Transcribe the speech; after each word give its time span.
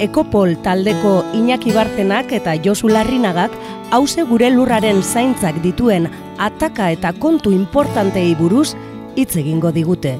Ekopol 0.00 0.54
taldeko 0.64 1.18
Iñaki 1.36 1.74
Bartenak 1.76 2.30
eta 2.32 2.54
Josu 2.64 2.88
Larrinagak 2.88 3.52
hause 3.92 4.22
gure 4.24 4.48
lurraren 4.48 5.02
zaintzak 5.04 5.58
dituen 5.60 6.06
ataka 6.40 6.86
eta 6.94 7.12
kontu 7.12 7.52
importantei 7.52 8.32
buruz 8.38 8.72
hitz 9.12 9.36
egingo 9.36 9.72
digute. 9.76 10.14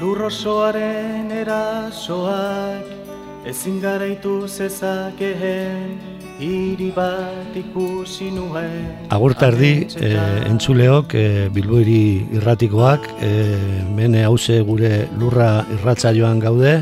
Lurrosoaren 0.00 1.30
erasoak 1.30 2.90
ezin 3.46 3.78
garaitu 3.78 4.48
zezakeen 4.48 5.94
hiri 6.42 6.90
bat 6.96 7.54
ikusi 7.54 8.32
nuen. 8.34 9.06
Agurtardi, 9.14 9.86
e, 9.94 10.10
entzuleok, 10.50 11.14
e, 11.14 11.48
bilboiri 11.54 12.34
irratikoak, 12.40 13.06
e, 13.22 13.30
mene 13.94 14.24
hause 14.26 14.58
gure 14.66 15.04
lurra 15.20 15.52
irratza 15.76 16.10
joan 16.16 16.42
gaude, 16.42 16.80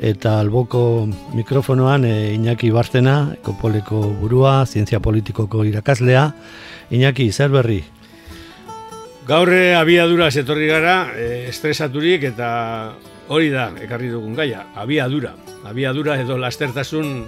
eta 0.00 0.38
alboko 0.40 1.04
mikrofonoan 1.36 2.06
e, 2.08 2.32
Iñaki 2.32 2.70
Bartena, 2.72 3.34
ekopoleko 3.36 4.00
burua, 4.16 4.64
zientzia 4.64 5.00
politikoko 5.04 5.64
irakaslea. 5.68 6.30
Iñaki, 6.90 7.28
zer 7.32 7.52
berri? 7.52 7.82
Gaurre 9.28 9.74
abiadura 9.76 10.30
etorri 10.32 10.70
gara, 10.70 11.12
e, 11.12 11.46
estresaturik 11.50 12.24
eta 12.32 12.48
hori 13.28 13.50
da, 13.52 13.68
ekarri 13.84 14.08
dugun 14.08 14.34
gaia, 14.34 14.64
abiadura. 14.74 15.34
Abiadura 15.68 16.16
edo 16.18 16.38
lastertasun 16.40 17.26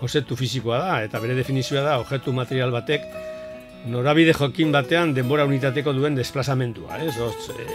konzeptu 0.00 0.36
fisikoa 0.36 0.78
da, 0.80 0.94
eta 1.04 1.20
bere 1.20 1.36
definizioa 1.36 1.84
da, 1.84 1.98
objektu 2.00 2.32
material 2.32 2.72
batek, 2.72 3.04
norabide 3.92 4.32
jokin 4.32 4.72
batean 4.72 5.12
denbora 5.12 5.44
unitateko 5.44 5.92
duen 5.92 6.16
desplazamentua, 6.16 7.02
ez? 7.04 7.18
Oz, 7.20 7.52
e, 7.52 7.68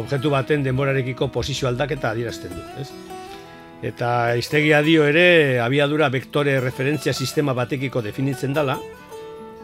objektu 0.00 0.32
baten 0.32 0.64
denborarekiko 0.64 1.28
posizio 1.28 1.68
aldaketa 1.68 2.16
adierazten 2.16 2.56
du, 2.56 2.64
ez? 2.80 3.15
Eta 3.84 4.34
iztegia 4.40 4.80
dio 4.80 5.04
ere, 5.04 5.60
abiadura 5.60 6.08
vektore 6.08 6.60
referentzia 6.64 7.12
sistema 7.12 7.52
batekiko 7.52 8.00
definitzen 8.00 8.54
dela, 8.56 8.78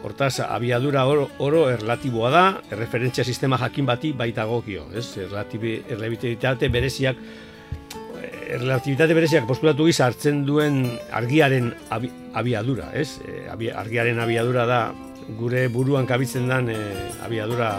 hortaz, 0.03 0.39
abiadura 0.45 1.05
oro, 1.07 1.29
oro 1.39 1.63
erlatiboa 1.71 2.29
da, 2.29 2.43
referentzia 2.77 3.23
sistema 3.23 3.57
jakin 3.57 3.87
bati 3.87 4.11
baita 4.13 4.45
gokio, 4.45 4.85
ez? 4.93 5.07
Erlatibitate 5.25 6.69
bereziak, 6.69 7.17
erlatibitate 8.53 9.15
bereziak 9.17 9.47
postulatu 9.49 9.87
giza 9.87 10.05
hartzen 10.05 10.43
duen 10.45 10.83
argiaren 11.11 11.71
abiadura, 11.89 12.91
ez? 12.93 13.17
E, 13.25 13.47
argiaren 13.49 14.21
abiadura 14.21 14.67
da, 14.69 14.81
gure 15.39 15.65
buruan 15.71 16.05
kabitzen 16.05 16.51
den 16.51 16.69
e, 16.75 16.79
abiadura 17.25 17.71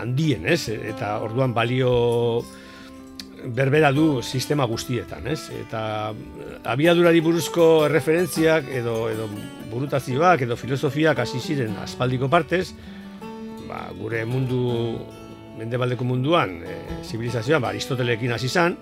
handien, 0.00 0.48
ez? 0.50 0.66
Eta 0.74 1.18
orduan 1.22 1.54
balio 1.54 2.42
berbera 3.44 3.92
du 3.92 4.22
sistema 4.22 4.64
guztietan, 4.64 5.26
ez? 5.28 5.50
Eta 5.52 6.12
abiadurari 6.64 7.20
buruzko 7.24 7.88
referentziak 7.92 8.68
edo 8.72 9.08
edo 9.12 9.28
burutazioak 9.70 10.46
edo 10.46 10.56
filosofiak 10.56 11.18
hasi 11.24 11.40
ziren 11.40 11.76
aspaldiko 11.82 12.30
partez, 12.32 12.68
ba, 13.68 13.88
gure 13.98 14.24
mundu 14.28 14.62
mendebaldeko 15.58 16.04
munduan, 16.06 16.58
e, 16.66 16.78
zibilizazioan, 17.04 17.62
ba, 17.62 17.70
Aristotelekin 17.70 18.32
hasi 18.34 18.48
izan, 18.50 18.76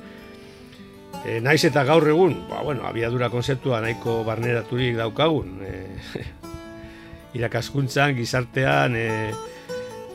e, 1.24 1.38
naiz 1.44 1.60
eta 1.68 1.84
gaur 1.88 2.06
egun, 2.08 2.36
ba, 2.48 2.62
bueno, 2.64 2.86
abiadura 2.88 3.28
konzeptua 3.32 3.82
nahiko 3.84 4.22
barneraturik 4.24 4.96
daukagun, 4.96 5.58
e, 5.66 6.22
irakaskuntzan, 7.38 8.16
gizartean, 8.16 8.96
e, 8.96 9.08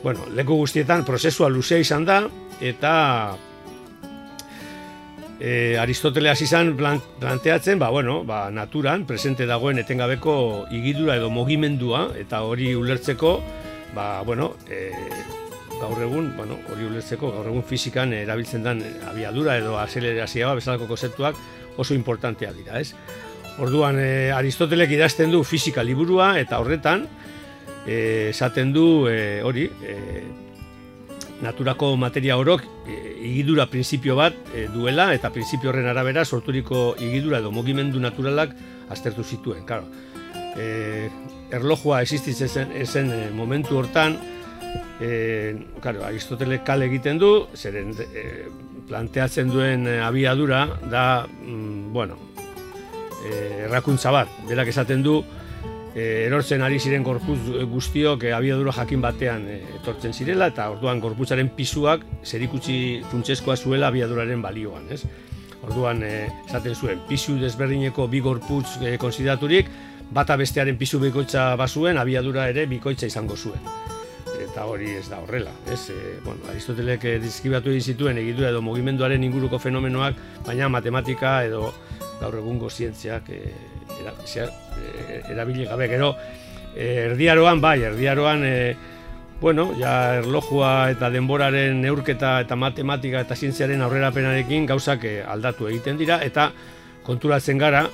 bueno, 0.02 0.26
leku 0.34 0.58
guztietan 0.64 1.04
prozesua 1.06 1.50
luzea 1.50 1.78
izan 1.82 2.06
da, 2.08 2.24
eta 2.60 2.94
e, 5.40 5.76
Aristotele 5.78 6.30
hasi 6.30 6.44
izan 6.44 6.74
planteatzen, 6.76 7.78
ba, 7.78 7.90
bueno, 7.90 8.24
ba, 8.24 8.50
naturan 8.50 9.06
presente 9.06 9.46
dagoen 9.46 9.78
etengabeko 9.78 10.66
igidura 10.74 11.16
edo 11.16 11.30
mogimendua 11.30 12.08
eta 12.18 12.42
hori 12.42 12.74
ulertzeko, 12.74 13.38
ba, 13.94 14.22
bueno, 14.26 14.54
e, 14.68 14.90
gaur 15.78 16.02
egun, 16.02 16.32
bueno, 16.36 16.58
hori 16.72 16.88
ulertzeko 16.88 17.30
gaur 17.36 17.46
egun 17.52 17.62
fizikan 17.62 18.12
erabiltzen 18.12 18.66
den 18.66 18.82
abiadura 19.08 19.56
edo 19.58 19.78
azelerazioa 19.78 20.56
bezalako 20.58 20.90
konzeptuak 20.90 21.38
oso 21.78 21.94
importantea 21.94 22.52
dira, 22.52 22.80
ez? 22.80 22.94
Orduan 23.58 23.98
e, 23.98 24.30
Aristotelek 24.34 24.90
idazten 24.94 25.30
du 25.34 25.44
fisika 25.46 25.82
liburua 25.86 26.36
eta 26.38 26.58
horretan 26.58 27.06
esaten 27.88 28.72
du 28.74 29.08
e, 29.08 29.40
hori, 29.46 29.64
e, 29.64 29.96
naturako 31.42 31.96
materia 31.96 32.36
orok 32.38 32.64
e, 32.86 32.96
igidura 33.28 33.68
printzipio 33.70 34.16
bat 34.18 34.34
e, 34.54 34.66
duela 34.72 35.12
eta 35.14 35.30
printzipio 35.34 35.70
horren 35.70 35.86
arabera 35.86 36.24
sorturiko 36.24 36.96
igidura 36.98 37.38
edo 37.38 37.52
mugimendu 37.54 38.00
naturalak 38.00 38.54
aztertu 38.90 39.24
zituen. 39.24 39.64
Claro, 39.66 39.86
e, 40.56 41.08
erlojua 41.54 42.02
existitzen 42.02 42.48
zen, 42.48 42.74
zen 42.86 43.12
e, 43.12 43.20
momentu 43.30 43.78
hortan, 43.78 44.18
e, 45.00 45.56
claro, 45.80 46.04
Aristotele 46.04 46.62
kale 46.66 46.88
egiten 46.90 47.20
du, 47.22 47.32
zeren 47.54 47.94
e, 48.02 48.24
planteatzen 48.88 49.52
duen 49.52 49.86
abiadura 50.02 50.64
da, 50.90 51.26
mm, 51.26 51.92
bueno, 51.92 52.18
e, 53.22 53.64
errakuntza 53.68 54.10
bat, 54.14 54.32
berak 54.48 54.72
esaten 54.72 55.04
du, 55.06 55.20
e, 55.94 56.26
erortzen 56.26 56.62
ari 56.62 56.78
ziren 56.78 57.04
gorpuz 57.06 57.38
guztiok 57.70 58.24
e, 58.24 58.32
abiadura 58.36 58.72
jakin 58.76 59.02
batean 59.04 59.46
e, 59.48 59.58
etortzen 59.80 60.12
zirela 60.12 60.50
eta 60.52 60.68
orduan 60.70 61.00
gorputzaren 61.00 61.50
pisuak 61.56 62.04
zerikutsi 62.24 62.78
funtseskoa 63.10 63.56
zuela 63.56 63.88
abiaduraren 63.88 64.42
balioan, 64.42 64.88
ez? 64.92 65.02
Orduan 65.66 66.02
esaten 66.06 66.74
zuen 66.74 67.00
pisu 67.08 67.36
desberdineko 67.40 68.06
bi 68.08 68.20
gorputz 68.24 68.78
e, 68.82 68.96
konsideraturik 68.96 69.70
bata 70.14 70.36
bestearen 70.40 70.78
pisu 70.80 71.00
bikoitza 71.02 71.54
bazuen 71.60 71.98
abiadura 71.98 72.48
ere 72.48 72.66
bikoitza 72.66 73.06
izango 73.10 73.36
zuen. 73.36 73.97
Eta 74.48 74.64
hori 74.64 74.94
ez 74.96 75.06
da 75.10 75.20
horrela, 75.20 75.52
ez? 75.70 75.90
E, 75.92 76.18
bueno, 76.24 76.40
Aristotelek 76.50 77.04
e, 77.04 77.18
dizkibatu 77.22 77.70
egin 77.70 77.84
zituen 77.92 78.18
egitura 78.18 78.48
edo 78.50 78.62
mugimenduaren 78.64 79.24
inguruko 79.24 79.60
fenomenoak, 79.60 80.16
baina 80.46 80.70
matematika 80.72 81.42
edo 81.44 81.72
gaur 82.20 82.38
egungo 82.40 82.70
zientziak 82.70 83.30
e, 83.30 83.42
era, 84.00 84.14
erabili 85.30 85.66
gabe 85.68 85.88
gero 85.88 86.12
e, 86.74 86.86
erdiaroan 87.08 87.60
bai 87.60 87.80
erdiaroan 87.82 88.44
e, 88.44 88.76
bueno 89.40 89.68
ja 89.78 90.18
erlojua 90.18 90.90
eta 90.90 91.10
denboraren 91.14 91.80
neurketa 91.82 92.40
eta 92.42 92.56
matematika 92.56 93.22
eta 93.22 93.36
zientziaren 93.36 93.82
aurrerapenarekin 93.86 94.66
gauzak 94.66 95.06
aldatu 95.26 95.68
egiten 95.70 95.98
dira 95.98 96.20
eta 96.26 96.50
konturatzen 97.06 97.58
gara 97.58 97.86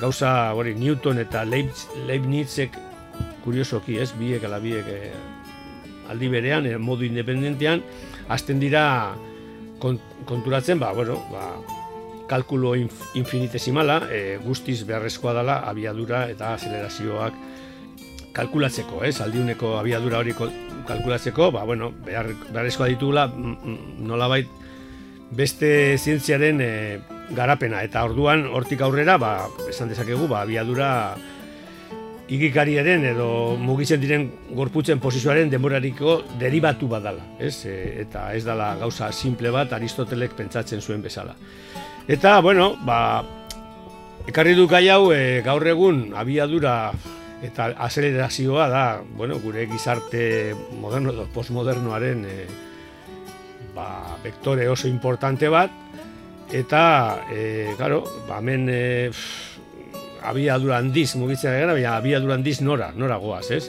gauza 0.00 0.52
hori 0.54 0.74
Newton 0.74 1.18
eta 1.22 1.44
Leibnizek 1.44 2.78
kuriosoki 3.44 3.98
ez 4.02 4.12
biek 4.18 4.44
ala 4.46 4.60
biek 4.62 4.86
aldi 6.10 6.28
berean 6.28 6.66
e, 6.66 6.76
modu 6.78 7.06
independentean 7.06 7.82
hasten 8.28 8.60
dira 8.60 9.14
konturatzen 9.80 10.78
ba 10.78 10.92
bueno 10.92 11.20
ba 11.32 11.52
kalkulo 12.26 12.74
infinitesimala, 12.74 14.08
e, 14.10 14.38
guztiz 14.42 14.82
beharrezkoa 14.88 15.34
dela 15.36 15.58
abiadura 15.68 16.24
eta 16.32 16.54
azelerazioak 16.54 17.36
kalkulatzeko, 18.34 19.04
ez? 19.06 19.20
Aldiuneko 19.22 19.76
abiadura 19.78 20.18
hori 20.22 20.34
kalkulatzeko, 20.34 21.50
ba, 21.54 21.64
bueno, 21.68 21.92
behar, 22.06 22.32
beharrezkoa 22.50 22.88
ditugula 22.90 23.28
mm, 23.28 23.56
mm, 23.62 24.06
nolabait 24.08 24.48
beste 25.34 25.70
zientziaren 25.98 26.60
e, 26.60 26.72
garapena 27.36 27.82
eta 27.86 28.02
orduan 28.08 28.46
hortik 28.50 28.82
aurrera, 28.82 29.18
ba, 29.18 29.34
esan 29.68 29.92
dezakegu, 29.92 30.26
ba, 30.30 30.42
abiadura 30.42 30.90
igikariaren 32.32 33.04
edo 33.10 33.28
mugitzen 33.60 34.00
diren 34.00 34.26
gorputzen 34.56 35.00
posizioaren 35.00 35.50
denborariko 35.52 36.22
deribatu 36.40 36.88
badala, 36.88 37.24
ez? 37.38 37.66
E, 37.68 37.76
eta 38.04 38.30
ez 38.36 38.44
dala 38.46 38.74
gauza 38.80 39.10
simple 39.12 39.52
bat 39.52 39.72
Aristotelek 39.76 40.36
pentsatzen 40.38 40.80
zuen 40.80 41.02
bezala. 41.04 41.36
Eta, 42.08 42.38
bueno, 42.40 42.74
ba, 42.84 43.24
ekarri 44.28 44.54
du 44.56 44.66
gai 44.68 44.88
hau 44.88 45.12
e, 45.12 45.42
gaur 45.44 45.66
egun 45.68 46.06
abiadura 46.16 46.92
eta 47.44 47.70
azelerazioa 47.86 48.68
da, 48.72 48.84
bueno, 49.16 49.38
gure 49.42 49.66
gizarte 49.68 50.54
moderno 50.80 51.12
edo 51.12 51.28
postmodernoaren 51.34 52.24
e, 52.24 52.36
ba, 53.76 54.16
vektore 54.24 54.68
oso 54.72 54.88
importante 54.88 55.50
bat, 55.52 55.72
eta, 56.52 57.20
e, 57.28 57.74
claro, 57.76 58.00
ba, 58.28 58.40
hemen 58.40 58.68
e, 58.72 59.10
abiadura 60.24 60.78
handiz 60.80 61.14
mugitzen 61.20 61.52
gara, 61.54 61.74
baina 61.76 61.96
abiadura 61.98 62.38
handiz 62.38 62.60
nora, 62.60 62.90
nora 62.96 63.18
goaz, 63.22 63.50
ez? 63.54 63.68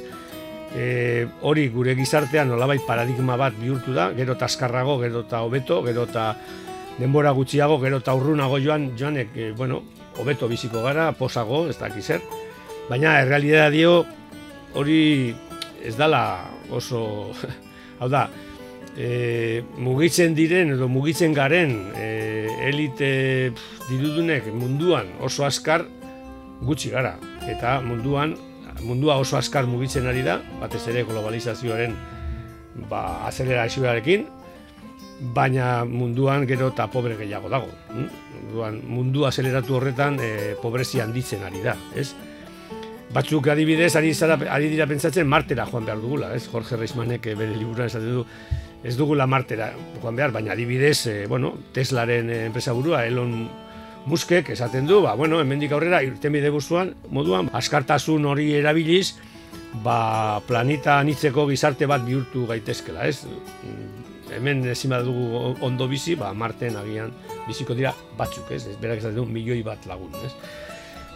E, 0.75 1.27
hori 1.41 1.67
gure 1.71 1.95
gizartean 1.95 2.49
nolabait 2.51 2.83
paradigma 2.87 3.37
bat 3.39 3.55
bihurtu 3.59 3.93
da, 3.95 4.09
gero 4.17 4.35
eta 4.35 4.49
askarrago, 4.49 4.97
gero 5.03 5.23
eta 5.25 5.41
hobeto, 5.45 5.81
gero 5.85 6.07
eta 6.09 6.31
denbora 6.99 7.31
gutxiago, 7.35 7.79
gero 7.83 8.01
eta 8.03 8.15
urrunago 8.15 8.59
joan, 8.63 8.91
joanek, 8.99 9.35
e, 9.35 9.51
bueno, 9.57 9.83
hobeto 10.19 10.49
biziko 10.51 10.83
gara, 10.83 11.11
posago, 11.15 11.65
ez 11.69 11.77
dakiz 11.79 12.05
zer. 12.05 12.25
Baina, 12.89 13.19
errealidea 13.21 13.69
dio, 13.73 13.93
hori 14.75 15.35
ez 15.85 15.95
dala 15.97 16.23
oso, 16.73 17.05
hau 17.99 18.09
da, 18.11 18.27
e, 18.97 19.63
mugitzen 19.77 20.35
diren 20.35 20.73
edo 20.75 20.87
mugitzen 20.91 21.35
garen 21.35 21.75
e, 21.95 22.47
elite 22.69 23.11
dirudunek 23.89 24.47
munduan 24.55 25.11
oso 25.23 25.45
askar 25.47 25.85
gutxi 26.61 26.91
gara. 26.93 27.15
Eta 27.49 27.79
munduan, 27.81 28.35
mundua 28.83 29.17
oso 29.21 29.37
askar 29.37 29.67
mugitzen 29.67 30.07
ari 30.07 30.23
da, 30.25 30.39
batez 30.61 30.85
ere 30.91 31.03
globalizazioaren 31.07 31.95
ba, 32.89 33.27
azelerazioarekin, 33.27 34.27
baina 35.35 35.85
munduan 35.87 36.45
gero 36.47 36.69
eta 36.73 36.87
pobre 36.91 37.15
gehiago 37.19 37.49
dago. 37.49 37.71
Hm? 37.93 38.07
Munduan, 38.35 38.79
mundu 38.87 39.25
azeleratu 39.27 39.77
horretan 39.77 40.19
e, 40.21 40.31
pobrezia 40.61 41.05
handitzen 41.05 41.43
ari 41.47 41.63
da, 41.63 41.75
ez? 41.95 42.11
Batzuk 43.15 43.47
adibidez, 43.47 43.93
ari, 43.95 44.13
zara, 44.13 44.37
ari 44.51 44.67
dira 44.71 44.87
pentsatzen 44.89 45.27
martera 45.27 45.65
joan 45.69 45.85
behar 45.87 46.01
dugula, 46.03 46.33
ez? 46.35 46.45
Jorge 46.51 46.77
Reismanek 46.79 47.29
eh, 47.31 47.35
bere 47.37 47.55
liburuan 47.55 47.87
esaten 47.87 48.19
du, 48.19 48.25
ez 48.85 48.95
dugula 48.99 49.27
martera 49.27 49.71
joan 50.01 50.17
behar, 50.19 50.33
baina 50.35 50.53
adibidez, 50.53 51.07
e, 51.07 51.15
bueno, 51.31 51.53
Teslaren 51.73 52.29
enpresa 52.29 52.75
burua, 52.75 53.05
Elon 53.07 53.47
Muskek 54.05 54.51
esaten 54.53 54.85
du, 54.85 54.99
ba, 55.01 55.15
bueno, 55.17 55.39
hemendik 55.41 55.71
aurrera 55.73 56.03
irtenbide 56.05 56.51
guztuan, 56.53 56.93
moduan, 57.09 57.49
askartasun 57.57 58.27
hori 58.29 58.51
erabiliz, 58.53 59.15
ba, 59.83 60.41
planeta 60.45 60.99
anitzeko 61.01 61.47
gizarte 61.49 61.89
bat 61.89 62.05
bihurtu 62.05 62.45
gaitezkela, 62.49 63.07
ez? 63.09 63.25
Hemen 64.35 64.61
ezin 64.69 64.93
dugu 65.05 65.55
ondo 65.65 65.87
bizi, 65.89 66.13
ba, 66.19 66.33
Marten 66.33 66.77
agian 66.77 67.11
biziko 67.47 67.73
dira 67.73 67.95
batzuk, 68.17 68.51
ez? 68.51 68.67
ez 68.69 68.77
berak 68.81 69.01
esaten 69.01 69.17
du, 69.17 69.25
milioi 69.25 69.63
bat 69.65 69.85
lagun, 69.89 70.13
ez? 70.25 70.33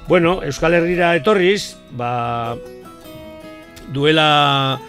Bueno, 0.08 0.40
Euskal 0.42 0.74
Herrira 0.74 1.14
etorriz, 1.16 1.76
ba, 1.94 2.56
duela 3.94 4.80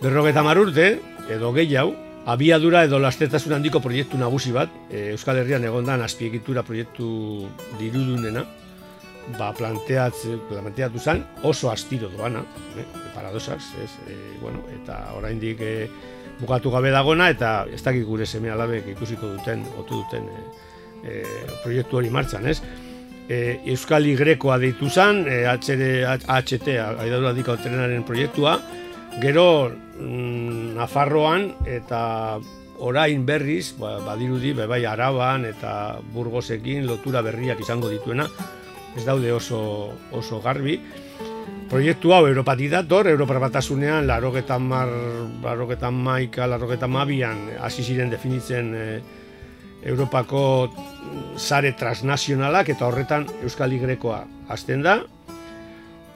berrogeta 0.00 0.42
marurte, 0.42 0.94
edo 1.28 1.52
gehiago, 1.52 1.92
abiadura 2.26 2.84
edo 2.84 2.98
lastetasun 3.00 3.54
handiko 3.56 3.80
proiektu 3.80 4.18
nagusi 4.18 4.52
bat, 4.52 4.72
e, 4.90 5.10
Euskal 5.14 5.40
Herrian 5.40 5.64
egondan 5.64 6.02
azpiegitura 6.04 6.62
proiektu 6.66 7.48
dirudunena, 7.78 8.44
ba, 9.38 9.52
planteatu 9.56 10.98
zen 10.98 11.24
oso 11.42 11.70
astiro 11.70 12.08
doana, 12.08 12.42
eh, 12.76 12.86
paradosaz, 13.14 13.62
ez, 13.82 13.90
e, 14.08 14.16
bueno, 14.40 14.64
eta 14.80 14.98
oraindik 15.16 15.60
e, 15.60 15.88
bukatu 16.40 16.70
gabe 16.70 16.90
dagona, 16.90 17.30
eta 17.30 17.66
ez 17.72 17.82
dakik 17.82 18.04
gure 18.04 18.26
seme 18.26 18.50
alabek 18.50 18.88
ikusiko 18.94 19.34
duten, 19.36 19.64
otu 19.78 20.02
duten 20.02 20.28
e, 20.28 20.44
e, 21.04 21.22
proiektu 21.64 22.00
hori 22.00 22.10
martxan, 22.10 22.46
ez? 22.46 22.60
E, 23.30 23.60
Euskal 23.70 24.08
Grekoa 24.16 24.58
deitu 24.58 24.88
zen, 24.90 25.24
e, 25.28 25.44
HT, 25.46 26.76
Aidadura 26.98 27.32
Dika 27.32 27.56
Trenaren 27.56 28.02
proiektua, 28.04 28.58
gero 29.20 29.70
mm, 30.00 30.74
Nafarroan 30.78 31.50
eta 31.68 32.40
orain 32.80 33.26
berriz, 33.26 33.74
ba, 33.78 33.98
badirudi, 34.04 34.54
bai 34.56 34.84
Araban 34.88 35.44
eta 35.44 36.00
Burgosekin 36.14 36.86
lotura 36.88 37.22
berriak 37.22 37.60
izango 37.60 37.90
dituena, 37.92 38.26
ez 38.96 39.04
daude 39.04 39.32
oso, 39.32 39.92
oso 40.16 40.40
garbi. 40.40 40.80
Proiektu 41.70 42.10
hau 42.10 42.24
Europatik 42.26 42.72
dator, 42.72 43.06
Europar 43.06 43.38
batasunean, 43.44 44.08
larogetan 44.08 44.64
mar, 44.66 44.90
larogetan 45.44 45.94
maika, 45.94 46.48
larogetan 46.50 46.90
mabian, 46.90 47.44
hasi 47.62 47.84
ziren 47.86 48.10
definitzen 48.10 48.72
e, 48.74 48.86
Europako 49.86 50.42
sare 51.38 51.70
transnazionalak 51.78 52.72
eta 52.74 52.88
horretan 52.88 53.28
Euskal 53.44 53.72
Igrekoa 53.72 54.24
azten 54.50 54.82
da. 54.82 54.98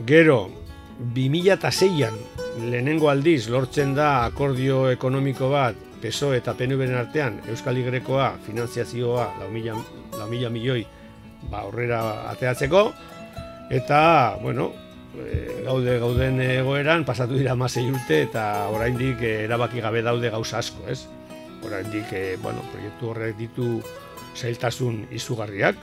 Gero, 0.05 0.49
2006an 1.15 2.15
lehenengo 2.71 3.09
aldiz 3.11 3.49
lortzen 3.51 3.95
da 3.97 4.25
akordio 4.29 4.89
ekonomiko 4.93 5.51
bat 5.51 5.79
PSO 6.03 6.35
eta 6.37 6.55
PNVren 6.55 6.95
artean 6.99 7.41
Euskal 7.51 7.79
Igrekoa 7.81 8.35
finanziazioa 8.47 9.27
lau 9.41 9.51
mila, 9.51 10.51
milioi 10.51 10.85
ba, 11.51 11.65
horrera 11.65 12.31
ateatzeko 12.31 12.85
eta, 13.75 14.37
bueno, 14.43 14.71
e, 15.19 15.65
gaude 15.65 15.99
gauden 16.03 16.41
egoeran 16.45 17.05
pasatu 17.09 17.39
dira 17.41 17.57
masei 17.59 17.87
urte 17.91 18.23
eta 18.29 18.69
oraindik 18.71 19.23
e, 19.23 19.35
erabaki 19.49 19.83
gabe 19.83 20.03
daude 20.05 20.31
gauza 20.31 20.61
asko, 20.61 20.87
ez? 20.89 21.07
Oraindik, 21.65 22.13
e, 22.13 22.37
bueno, 22.43 22.63
proiektu 22.73 23.11
horrek 23.11 23.39
ditu 23.41 23.81
zailtasun 24.37 25.07
izugarriak, 25.17 25.79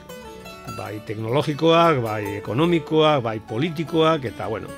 bai 0.78 1.00
teknologikoak, 1.06 1.98
bai 2.04 2.38
ekonomikoak, 2.38 3.22
bai 3.24 3.40
politikoak, 3.48 4.30
eta, 4.30 4.46
bueno, 4.48 4.70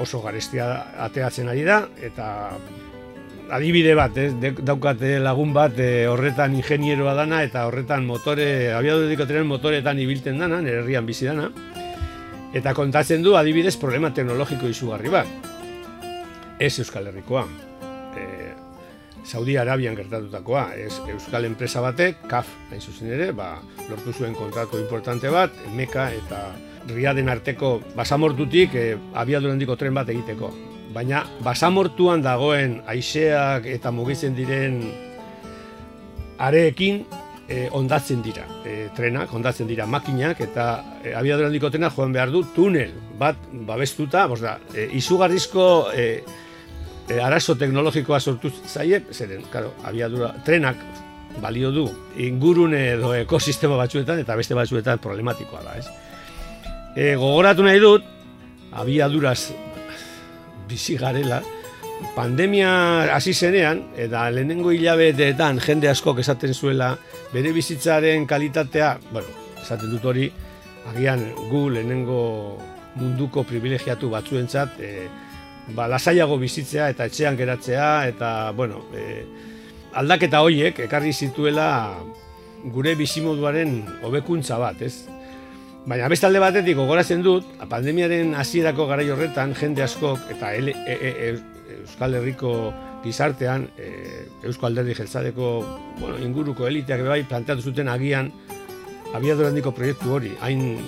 oso 0.00 0.22
garestia 0.22 0.68
ateatzen 1.04 1.48
ari 1.48 1.64
da 1.66 1.82
eta 2.02 2.28
adibide 3.52 3.94
bat, 3.94 4.16
eh, 4.16 4.52
daukate 4.64 5.18
lagun 5.20 5.52
bat 5.52 5.78
eh, 5.78 6.06
horretan 6.08 6.54
ingenieroa 6.56 7.14
dana 7.14 7.42
eta 7.44 7.66
horretan 7.68 8.06
motore, 8.06 8.72
abiadu 8.72 9.26
tren 9.26 9.46
motoretan 9.46 9.98
ibilten 9.98 10.38
dana, 10.38 10.60
nire 10.60 10.80
herrian 10.80 11.06
bizi 11.06 11.28
dana. 11.28 11.50
Eta 12.52 12.74
kontatzen 12.74 13.22
du 13.22 13.36
adibidez 13.36 13.76
problema 13.76 14.12
teknologiko 14.12 14.68
izugarri 14.68 15.08
bat. 15.08 15.28
Ez 16.58 16.78
Euskal 16.78 17.08
Herrikoa 17.08 17.71
Saudi 19.24 19.56
Arabian 19.56 19.94
gertatutakoa 19.96 20.72
ez 20.74 20.92
Euskal 21.12 21.46
enpresa 21.46 21.82
batek, 21.84 22.24
KAF 22.30 22.50
hain 22.72 22.82
zuzen 22.82 23.12
ere, 23.14 23.30
ba, 23.36 23.54
lortu 23.88 24.12
zuen 24.12 24.34
kontratu 24.34 24.80
importante 24.80 25.30
bat, 25.30 25.54
Meka 25.76 26.10
eta 26.16 26.42
riaden 26.90 27.30
arteko 27.30 27.76
basamortutik 27.96 28.74
e, 28.74 28.86
abiadura 29.14 29.54
handiko 29.54 29.76
tren 29.78 29.94
bat 29.94 30.10
egiteko. 30.10 30.50
Baina 30.92 31.22
basamortuan 31.44 32.22
dagoen 32.24 32.80
aiseak 32.90 33.68
eta 33.70 33.92
mugitzen 33.94 34.34
diren 34.36 34.80
areekin 36.42 37.04
e, 37.46 37.68
ondatzen 37.70 38.22
dira 38.26 38.44
e, 38.66 38.88
trenak, 38.96 39.32
ondatzen 39.34 39.70
dira 39.70 39.86
makinak 39.86 40.40
eta 40.42 40.66
e, 41.02 41.14
abiadura 41.14 41.48
handiko 41.52 41.70
trena 41.70 41.92
joan 41.94 42.12
behar 42.12 42.34
du 42.34 42.42
tunel 42.56 42.94
bat 43.18 43.38
babestuta, 43.68 44.26
da, 44.42 44.58
e, 44.74 44.88
izugarrizko 44.98 45.68
e, 45.94 46.06
e, 47.12 47.20
arazo 47.20 47.56
teknologikoa 47.58 48.20
sortu 48.20 48.50
zaie, 48.66 49.02
zeren, 49.12 49.44
claro, 49.52 49.74
abiadura 49.84 50.32
trenak 50.44 50.80
balio 51.40 51.70
du 51.72 51.86
ingurune 52.20 52.82
edo 52.94 53.14
ekosistema 53.16 53.76
batzuetan 53.80 54.20
eta 54.22 54.36
beste 54.36 54.56
batzuetan 54.56 55.00
problematikoa 55.02 55.62
da, 55.64 55.76
ez? 55.80 55.86
E, 56.96 57.14
gogoratu 57.16 57.64
nahi 57.64 57.80
dut, 57.80 58.04
abiaduraz 58.72 59.52
bizi 60.68 60.96
garela, 61.00 61.40
pandemia 62.16 63.14
hasi 63.14 63.32
zenean, 63.34 63.86
eta 63.96 64.26
lehenengo 64.30 64.72
hilabeteetan 64.74 65.60
jende 65.64 65.90
askok 65.92 66.20
esaten 66.24 66.54
zuela, 66.54 66.92
bere 67.32 67.52
bizitzaren 67.52 68.26
kalitatea, 68.28 68.96
bueno, 69.12 69.28
esaten 69.62 69.92
dut 69.92 70.04
hori, 70.12 70.28
agian 70.92 71.24
gu 71.48 71.68
lehenengo 71.76 72.22
munduko 73.00 73.44
privilegiatu 73.48 74.10
batzuentzat, 74.12 74.80
e, 74.80 75.08
ba, 75.70 75.86
lasaiago 75.88 76.38
bizitzea 76.40 76.88
eta 76.92 77.06
etxean 77.06 77.38
geratzea, 77.38 78.08
eta, 78.10 78.50
bueno, 78.56 78.84
e, 78.94 79.22
aldaketa 79.94 80.42
hoiek 80.42 80.78
ekarri 80.86 81.12
zituela 81.12 81.68
gure 82.72 82.94
bizimoduaren 82.98 83.80
hobekuntza 84.02 84.58
bat, 84.58 84.82
ez? 84.82 85.08
Baina 85.86 86.06
beste 86.08 86.28
alde 86.28 86.38
batetik 86.38 86.76
gogoratzen 86.78 87.24
dut, 87.24 87.46
pandemiaren 87.70 88.36
hasierako 88.38 88.86
garai 88.86 89.08
horretan 89.10 89.54
jende 89.58 89.82
askok 89.82 90.30
eta 90.30 90.54
e, 90.54 90.70
e, 90.70 91.10
e, 91.10 91.30
Euskal 91.82 92.14
Herriko 92.14 92.52
gizartean 93.02 93.66
e, 93.76 93.88
Euskal 94.46 94.70
Alderdi 94.70 94.94
Jeltzadeko 94.94 95.48
bueno, 95.98 96.20
inguruko 96.22 96.68
eliteak 96.68 97.02
bai 97.08 97.24
planteatu 97.26 97.72
zuten 97.72 97.90
agian 97.90 98.30
abiadura 99.12 99.50
handiko 99.50 99.72
proiektu 99.74 100.14
hori 100.14 100.30
hain 100.40 100.78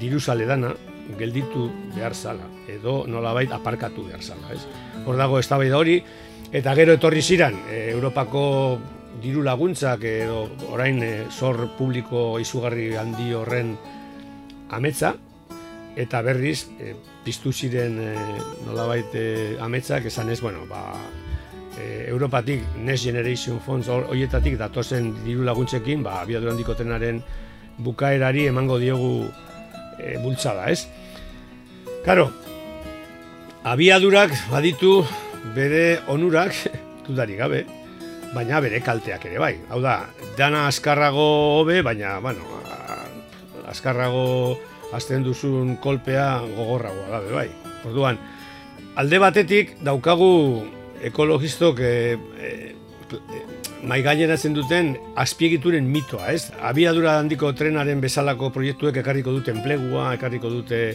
diruzale 0.00 0.48
dana 0.50 0.74
gelditu 1.18 1.68
behar 1.94 2.14
zala 2.14 2.48
edo 2.68 3.04
nolabait 3.06 3.52
aparkatu 3.52 4.06
behar 4.08 4.22
zala 4.22 4.52
ez? 4.54 4.62
hor 5.06 5.16
dago 5.16 5.38
eztabaida 5.38 5.78
hori 5.78 6.02
eta 6.52 6.74
gero 6.74 6.92
etorri 6.98 7.22
ziran 7.22 7.56
e, 7.70 7.90
Europako 7.92 8.44
diru 9.22 9.42
laguntzak 9.44 10.04
edo 10.04 10.46
orain 10.72 11.02
e, 11.02 11.12
zor 11.30 11.68
publiko 11.78 12.38
izugarri 12.40 12.94
handi 12.96 13.32
horren 13.36 13.76
ametza, 14.72 15.14
eta 15.96 16.22
berriz, 16.24 16.66
e, 16.80 16.94
piztu 17.24 17.52
ziren 17.52 17.98
e, 18.00 18.12
nolabait 18.66 19.14
e, 19.14 19.26
ametzak, 19.60 20.08
esan 20.08 20.32
ez, 20.32 20.40
bueno, 20.40 20.64
ba, 20.68 20.96
e, 21.76 22.08
Europatik 22.08 22.64
Next 22.80 23.04
Generation 23.04 23.60
Funds 23.60 23.92
horietatik 23.92 24.56
datozen 24.58 25.12
diru 25.26 25.44
laguntzekin, 25.44 26.02
ba, 26.02 26.22
abiadura 26.22 26.54
handiko 26.56 26.76
trenaren 26.78 27.20
bukaerari 27.78 28.46
emango 28.48 28.78
diogu 28.80 29.12
e, 29.98 30.16
bultzada, 30.22 30.68
ez? 30.70 30.86
Karo, 32.04 32.30
abiadurak 33.64 34.34
baditu 34.50 35.02
bere 35.54 36.00
onurak, 36.08 36.56
dudari 37.06 37.38
gabe, 37.38 37.64
baina 38.34 38.60
bere 38.64 38.80
kalteak 38.84 39.26
ere 39.30 39.38
bai. 39.42 39.54
Hau 39.70 39.80
da, 39.84 40.00
dana 40.38 40.66
askarrago 40.68 41.26
hobe, 41.60 41.82
baina, 41.82 42.18
bueno, 42.20 42.46
askarrago 43.68 44.58
azten 44.92 45.24
duzun 45.24 45.76
kolpea 45.82 46.42
gogorragoa 46.56 47.08
da, 47.10 47.22
bai. 47.32 47.48
Orduan, 47.88 48.18
alde 49.00 49.18
batetik 49.22 49.76
daukagu 49.82 50.32
ekologistok 51.02 51.80
e, 51.82 51.94
e, 52.38 52.52
duten 54.54 54.96
azpiegituren 55.16 55.84
mitoa, 55.90 56.32
ez? 56.32 56.52
Abiadura 56.62 57.18
handiko 57.18 57.52
trenaren 57.52 58.00
bezalako 58.00 58.50
proiektuek 58.50 58.96
ekarriko 58.96 59.32
dute 59.32 59.50
enplegua, 59.50 60.14
ekarriko 60.14 60.48
dute 60.48 60.94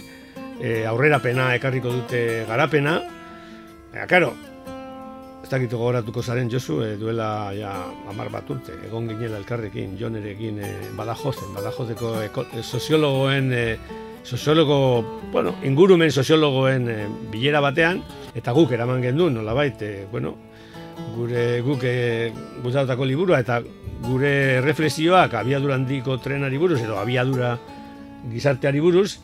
e, 0.62 0.86
aurrerapena, 0.86 1.54
ekarriko 1.56 1.92
dute 1.92 2.46
garapena. 2.48 3.02
Baina, 3.92 4.08
karo, 4.08 4.34
ez 5.44 5.50
dakit 5.50 5.72
gogoratuko 5.72 6.22
zaren 6.22 6.50
Josu, 6.50 6.82
e, 6.84 6.96
duela 6.98 7.52
ja 7.56 7.74
amar 8.10 8.30
bat 8.30 8.50
urte, 8.50 8.74
egon 8.88 9.08
ginela 9.08 9.38
elkarrekin, 9.38 9.98
jonerekin 10.00 10.60
e, 10.60 10.74
badajozen, 10.96 11.54
badajozeko 11.56 12.16
e, 12.24 12.64
soziologoen, 12.64 13.52
e, 13.54 13.78
soziologo, 14.24 15.20
bueno, 15.32 15.56
ingurumen 15.64 16.12
soziologoen 16.12 16.90
e, 16.90 16.98
bilera 17.32 17.62
batean, 17.64 18.04
eta 18.36 18.52
guk 18.52 18.72
eraman 18.76 19.02
gendun, 19.02 19.40
nola 19.40 19.54
baita, 19.56 19.86
e, 19.86 20.06
bueno, 20.12 20.36
gure 21.16 21.62
guk 21.66 21.84
e, 21.84 22.32
guztatutako 22.64 23.06
liburua, 23.06 23.42
eta 23.42 23.62
gure 24.06 24.62
reflexioak 24.62 25.34
abiadura 25.40 25.76
handiko 25.76 26.18
trenari 26.22 26.58
buruz, 26.62 26.80
edo 26.82 26.98
abiadura 27.00 27.58
gizarteari 28.32 28.82
buruz, 28.82 29.18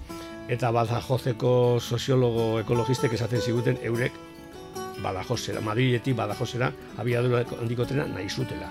eta 0.52 0.72
badajozeko 0.76 1.80
soziologo 1.80 2.60
ekologistek 2.62 3.14
esaten 3.18 3.42
ziguten 3.42 3.80
eurek 3.84 4.22
Badajosera, 5.04 5.60
Madriletik 5.60 6.16
Badajosera 6.16 6.70
abiadura 7.02 7.44
handiko 7.60 7.86
trena 7.86 8.06
nahi 8.08 8.30
zutela. 8.30 8.70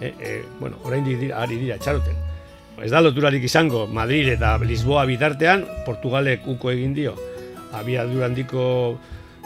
E, 0.00 0.12
e, 0.20 0.30
bueno, 0.60 0.78
orain 0.84 1.04
dira, 1.06 1.40
ari 1.42 1.58
dira 1.58 1.78
txaroten. 1.78 2.16
Ez 2.82 2.90
da 2.90 3.00
loturarik 3.00 3.44
izango 3.46 3.86
Madrid 3.86 4.28
eta 4.32 4.56
Lisboa 4.58 5.04
bitartean, 5.06 5.64
Portugalek 5.86 6.46
uko 6.50 6.72
egin 6.72 6.94
dio 6.94 7.14
abiadura 7.74 8.26
handiko 8.26 8.64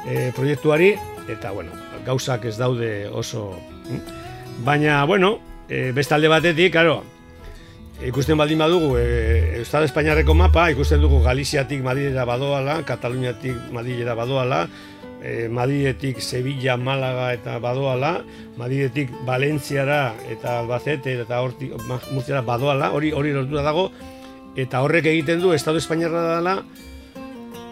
e, 0.06 0.30
proiektuari, 0.36 0.94
eta 1.28 1.52
bueno, 1.52 1.72
gauzak 2.06 2.44
ez 2.44 2.56
daude 2.58 3.08
oso... 3.08 3.52
Hm? 3.88 4.64
Baina, 4.64 5.04
bueno, 5.04 5.38
e, 5.68 5.92
bestalde 5.94 6.28
batetik, 6.28 6.72
karo, 6.74 7.02
ikusten 8.04 8.38
baldin 8.38 8.58
badugu 8.58 8.96
e, 8.98 9.60
Estado 9.62 9.86
Espainiarreko 9.86 10.34
mapa, 10.34 10.68
ikusten 10.72 11.02
dugu 11.02 11.20
Galiziatik 11.22 11.82
Madridera 11.84 12.24
badoala, 12.26 12.80
Kataluniatik 12.86 13.70
Madridera 13.72 14.14
badoala, 14.18 14.64
e, 15.22 15.48
Madridetik 15.48 16.20
Sevilla, 16.22 16.76
Malaga 16.76 17.32
eta 17.34 17.58
badoala, 17.62 18.22
Madridetik 18.58 19.10
Valentziara 19.26 20.14
eta 20.30 20.60
Albacete 20.60 21.18
eta 21.22 21.42
hortik 21.42 21.74
Murciara 22.12 22.42
badoala, 22.42 22.92
hori 22.94 23.12
hori 23.12 23.34
lortu 23.34 23.58
dago 23.62 23.90
eta 24.58 24.82
horrek 24.82 25.06
egiten 25.06 25.42
du 25.42 25.52
Estado 25.54 25.78
Espainiarra 25.78 26.38
dela 26.38 26.62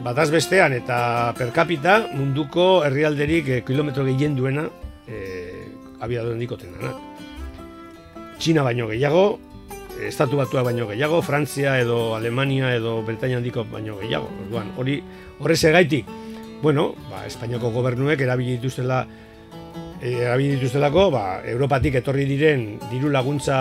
bataz 0.05 0.31
bestean 0.31 0.75
eta 0.77 1.33
per 1.39 1.53
capita 1.55 1.99
munduko 2.13 2.85
herrialderik 2.85 3.49
e, 3.49 3.63
kilometro 3.67 4.05
gehien 4.05 4.37
duena 4.37 4.67
e, 5.09 5.67
abiadu 6.01 6.35
handiko 6.35 6.59
tenana. 6.61 6.93
Txina 8.39 8.65
baino 8.67 8.89
gehiago, 8.93 9.27
Estatu 9.97 10.37
batua 10.37 10.61
baino 10.61 10.85
gehiago, 10.91 11.23
Frantzia 11.25 11.79
edo 11.81 12.15
Alemania 12.15 12.75
edo 12.77 12.99
Britania 13.03 13.39
handiko 13.39 13.65
baino 13.65 13.97
gehiago. 13.97 14.29
Orduan, 14.45 14.75
hori 14.77 14.99
horrez 15.41 15.63
egaitik, 15.71 16.11
bueno, 16.61 16.91
ba, 17.09 17.25
Espainiako 17.27 17.71
gobernuek 17.73 18.21
erabili 18.21 18.59
dituztela 18.59 19.07
eh, 20.03 20.19
erabili 20.27 20.59
dituztelako, 20.59 21.09
ba, 21.15 21.25
Europatik 21.49 21.97
etorri 22.03 22.27
diren 22.29 22.67
diru 22.91 23.09
laguntza 23.13 23.57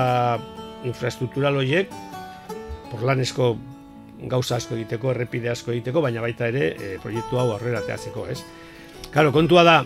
infrastruktural 0.84 1.56
horiek 1.62 1.96
porlanesko 2.92 3.56
gauza 4.22 4.58
asko 4.58 4.76
egiteko, 4.76 5.12
errepide 5.12 5.52
asko 5.52 5.74
egiteko, 5.74 6.02
baina 6.02 6.24
baita 6.24 6.48
ere 6.52 6.72
e, 6.74 6.96
proiektu 7.04 7.40
hau 7.40 7.52
aurrera 7.54 7.82
teatzeko, 7.86 8.28
ez? 8.32 8.40
Karo, 9.14 9.32
kontua 9.36 9.64
da, 9.68 9.78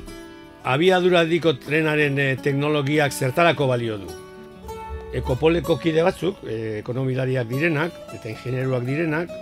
abiadura 0.64 1.24
diko 1.26 1.56
trenaren 1.60 2.20
e, 2.20 2.28
teknologiak 2.44 3.14
zertarako 3.14 3.68
balio 3.70 3.98
du. 4.02 4.10
Ekopoleko 5.20 5.80
kide 5.82 6.04
batzuk, 6.06 6.44
e, 6.46 6.80
ekonomilariak 6.84 7.50
direnak 7.50 7.96
eta 8.14 8.30
ingenieruak 8.30 8.86
direnak, 8.86 9.34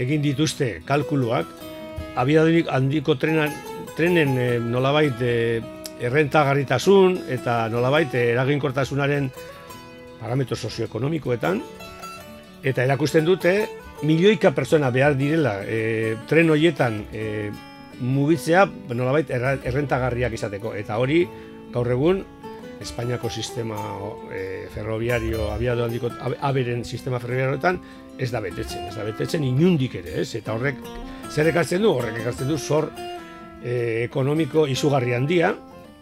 egin 0.00 0.22
dituzte 0.22 0.76
kalkuluak, 0.86 1.50
abiadurik 2.20 2.70
handiko 2.70 3.16
trenan, 3.18 3.52
trenen 3.96 4.36
e, 4.38 4.48
nolabait 4.62 5.20
e, 5.22 5.34
errentagarritasun 6.00 7.18
eta 7.28 7.66
nolabait 7.68 8.14
eraginkortasunaren 8.16 9.28
parametro 10.20 10.56
sozioekonomikoetan 10.56 11.60
eta 12.64 12.84
erakusten 12.84 13.26
dute 13.28 13.54
milioika 14.02 14.52
pertsona 14.56 14.90
behar 14.90 15.16
direla 15.18 15.60
e, 15.66 16.16
tren 16.28 16.50
hoietan 16.50 17.02
e, 17.12 17.50
mugitzea 18.00 18.64
nolabait 18.96 19.30
errentagarriak 19.30 20.32
izateko 20.36 20.74
eta 20.78 20.98
hori 20.98 21.24
gaur 21.72 21.90
egun 21.96 22.22
Espainiako 22.80 23.28
sistema 23.28 23.76
e, 24.32 24.66
ferroviario 24.72 25.50
abiadu 25.52 25.84
handiko 25.84 26.08
aberen 26.40 26.80
sistema 26.84 27.18
ferroviarioetan 27.20 27.80
ez 28.16 28.30
da 28.32 28.40
betetzen, 28.40 28.86
ez 28.88 28.94
da 28.96 29.04
betetzen 29.04 29.44
inundik 29.44 29.98
ere, 30.00 30.14
ez? 30.22 30.30
Eta 30.38 30.54
horrek 30.56 30.80
zer 31.28 31.50
ekartzen 31.52 31.84
du? 31.84 31.92
Horrek 31.92 32.22
ekartzen 32.22 32.48
du 32.48 32.56
zor 32.56 32.88
e, 33.60 34.06
ekonomiko 34.06 34.64
izugarri 34.68 35.12
handia 35.16 35.52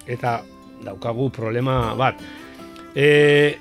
eta 0.07 0.39
daukagu 0.85 1.33
problema 1.35 1.97
bat. 1.99 2.23
E, 2.95 3.59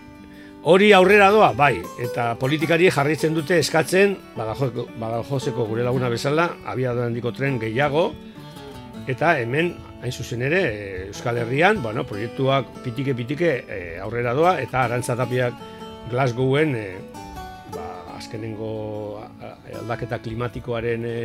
hori 0.68 0.90
aurrera 0.92 1.30
doa, 1.32 1.54
bai, 1.56 1.78
eta 2.04 2.34
politikari 2.40 2.90
jarritzen 2.92 3.36
dute 3.38 3.56
eskatzen, 3.62 4.18
badajozeko 4.36 5.64
gure 5.70 5.86
laguna 5.88 6.10
bezala, 6.12 6.50
abia 6.68 6.92
handiko 7.06 7.32
tren 7.32 7.56
gehiago, 7.62 8.10
eta 9.08 9.38
hemen, 9.40 9.72
hain 10.02 10.12
zuzen 10.12 10.44
ere, 10.44 10.60
Euskal 11.06 11.40
Herrian, 11.40 11.80
bueno, 11.82 12.04
proiektuak 12.10 12.82
pitike-pitike 12.84 13.54
e, 13.64 13.80
aurrera 14.04 14.36
doa, 14.36 14.58
eta 14.60 14.84
arantzatapiak 14.84 15.64
Glasgowen, 16.12 16.76
e, 16.76 16.86
ba, 17.72 17.88
azkenengo 18.18 19.24
aldaketa 19.80 20.20
klimatikoaren 20.20 21.08
e, 21.08 21.18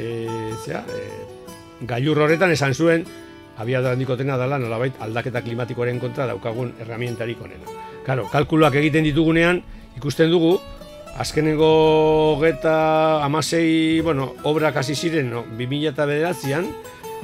e, 0.00 0.08
zera, 0.64 0.80
e, 0.88 1.84
gailur 1.84 2.24
horretan 2.24 2.56
esan 2.56 2.72
zuen 2.72 3.04
abiadura 3.56 3.92
handiko 3.92 4.16
tena 4.16 4.36
dela 4.38 4.58
nolabait 4.58 4.94
aldaketa 5.00 5.42
klimatikoaren 5.42 6.00
kontra 6.00 6.26
daukagun 6.26 6.74
erramientarik 6.80 7.40
onena. 7.42 7.76
Claro, 8.04 8.28
kalkuluak 8.32 8.74
egiten 8.78 9.04
ditugunean 9.04 9.62
ikusten 9.96 10.30
dugu 10.30 10.58
azkenengo 11.16 12.38
geta 12.40 13.24
amasei, 13.24 14.00
bueno, 14.00 14.34
obra 14.44 14.72
kasi 14.72 14.94
ziren, 14.94 15.30
no, 15.30 15.44
2000 15.56 16.64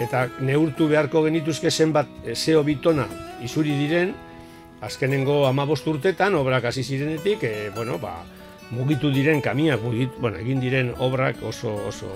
eta 0.00 0.28
neurtu 0.40 0.88
beharko 0.88 1.22
genituzke 1.26 1.70
zenbat 1.70 2.08
zeo 2.34 2.62
bitona 2.64 3.04
izuri 3.44 3.76
diren, 3.76 4.14
azkenengo 4.80 5.46
amabost 5.46 5.86
urtetan, 5.86 6.34
obra 6.34 6.62
kasi 6.64 6.82
zirenetik, 6.82 7.44
e, 7.44 7.70
bueno, 7.76 7.98
ba, 7.98 8.22
mugitu 8.72 9.10
diren 9.12 9.42
kamiak, 9.44 9.82
mugit, 9.82 10.16
bueno, 10.18 10.40
egin 10.40 10.60
diren 10.60 10.94
obrak 10.98 11.42
oso, 11.44 11.74
oso, 11.88 12.08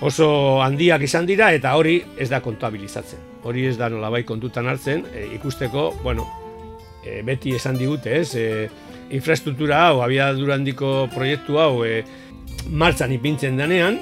oso 0.00 0.62
handiak 0.62 1.02
izan 1.04 1.26
dira 1.28 1.50
eta 1.52 1.74
hori 1.76 1.98
ez 2.18 2.28
da 2.30 2.40
kontabilizatzen. 2.40 3.20
Hori 3.44 3.66
ez 3.70 3.76
da 3.80 3.88
nolabait 3.88 4.26
kontutan 4.26 4.68
hartzen, 4.68 5.04
e, 5.14 5.26
ikusteko, 5.36 5.90
bueno, 6.02 6.26
e, 7.04 7.20
beti 7.24 7.54
esan 7.56 7.78
digute, 7.80 8.20
ez, 8.20 8.34
e, 8.34 8.68
infrastruktura 9.16 9.86
hau, 9.88 10.00
abia 10.04 10.30
durandiko 10.36 11.08
proiektu 11.14 11.58
hau, 11.58 11.84
e, 11.84 12.02
martzan 12.68 13.12
ipintzen 13.12 13.56
denean, 13.60 13.98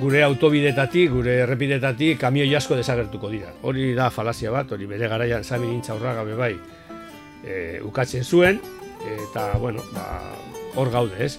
gure 0.00 0.22
autobidetatik, 0.24 1.10
gure 1.12 1.40
errepidetatik, 1.44 2.18
kamio 2.20 2.46
asko 2.56 2.78
desagertuko 2.78 3.28
dira. 3.28 3.52
Hori 3.62 3.92
da 3.94 4.08
falazia 4.10 4.50
bat, 4.50 4.70
hori 4.72 4.86
bere 4.86 5.08
garaian 5.08 5.44
Sami 5.44 5.68
Nintza 5.68 5.94
Urraga 5.94 6.24
bebai 6.24 6.54
e, 7.44 7.80
ukatzen 7.84 8.24
zuen, 8.24 8.60
eta, 9.04 9.52
bueno, 9.58 9.82
ba, 9.92 10.06
hor 10.76 10.90
gaude, 10.90 11.24
ez. 11.24 11.38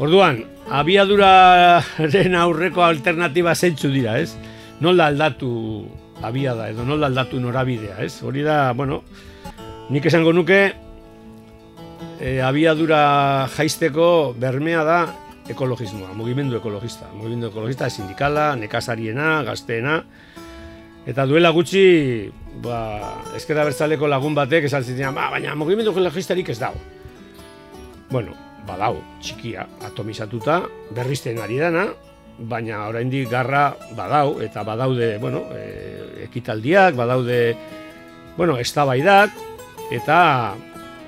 Orduan, 0.00 0.38
abiaduraren 0.72 2.36
aurreko 2.40 2.80
alternatiba 2.86 3.52
zeintzu 3.52 3.90
dira, 3.92 4.16
ez? 4.16 4.32
Nola 4.80 5.10
aldatu 5.12 5.50
abiada 6.24 6.70
edo 6.72 6.86
nola 6.88 7.10
aldatu 7.10 7.40
norabidea, 7.40 7.98
ez? 8.00 8.22
Hori 8.24 8.40
da, 8.46 8.72
bueno, 8.72 9.02
nik 9.92 10.08
esango 10.08 10.32
nuke 10.32 10.60
e, 12.16 12.40
abiadura 12.40 13.02
jaisteko 13.58 14.32
bermea 14.40 14.86
da 14.88 14.98
ekologismoa, 15.52 16.14
mugimendu 16.16 16.56
ekologista. 16.56 17.10
Mugimendu 17.12 17.50
ekologista 17.52 17.90
sindikala, 17.92 18.54
nekazariena, 18.56 19.42
gazteena, 19.44 20.00
Eta 21.08 21.24
duela 21.24 21.48
gutxi, 21.56 22.28
ba, 22.60 22.76
eskera 23.34 23.64
bertzaleko 23.64 24.06
lagun 24.06 24.34
batek 24.36 24.66
esan 24.68 24.84
zitzen, 24.84 25.14
ba, 25.16 25.30
baina 25.32 25.56
mugimendu 25.56 25.94
geologistarik 25.96 26.52
ez 26.52 26.58
dago. 26.60 26.76
Bueno, 28.10 28.36
badau, 28.66 28.96
txikia, 29.22 29.66
atomizatuta, 29.88 30.62
berrizten 30.96 31.40
ari 31.42 31.58
dana, 31.60 31.88
baina 32.38 32.86
oraindik 32.88 33.28
garra 33.30 33.70
badau, 33.96 34.40
eta 34.42 34.64
badaude, 34.64 35.16
bueno, 35.20 35.44
e, 35.52 36.24
ekitaldiak, 36.26 36.96
badaude, 36.96 37.40
bueno, 38.36 38.56
estabaidak, 38.58 39.36
eta 39.90 40.20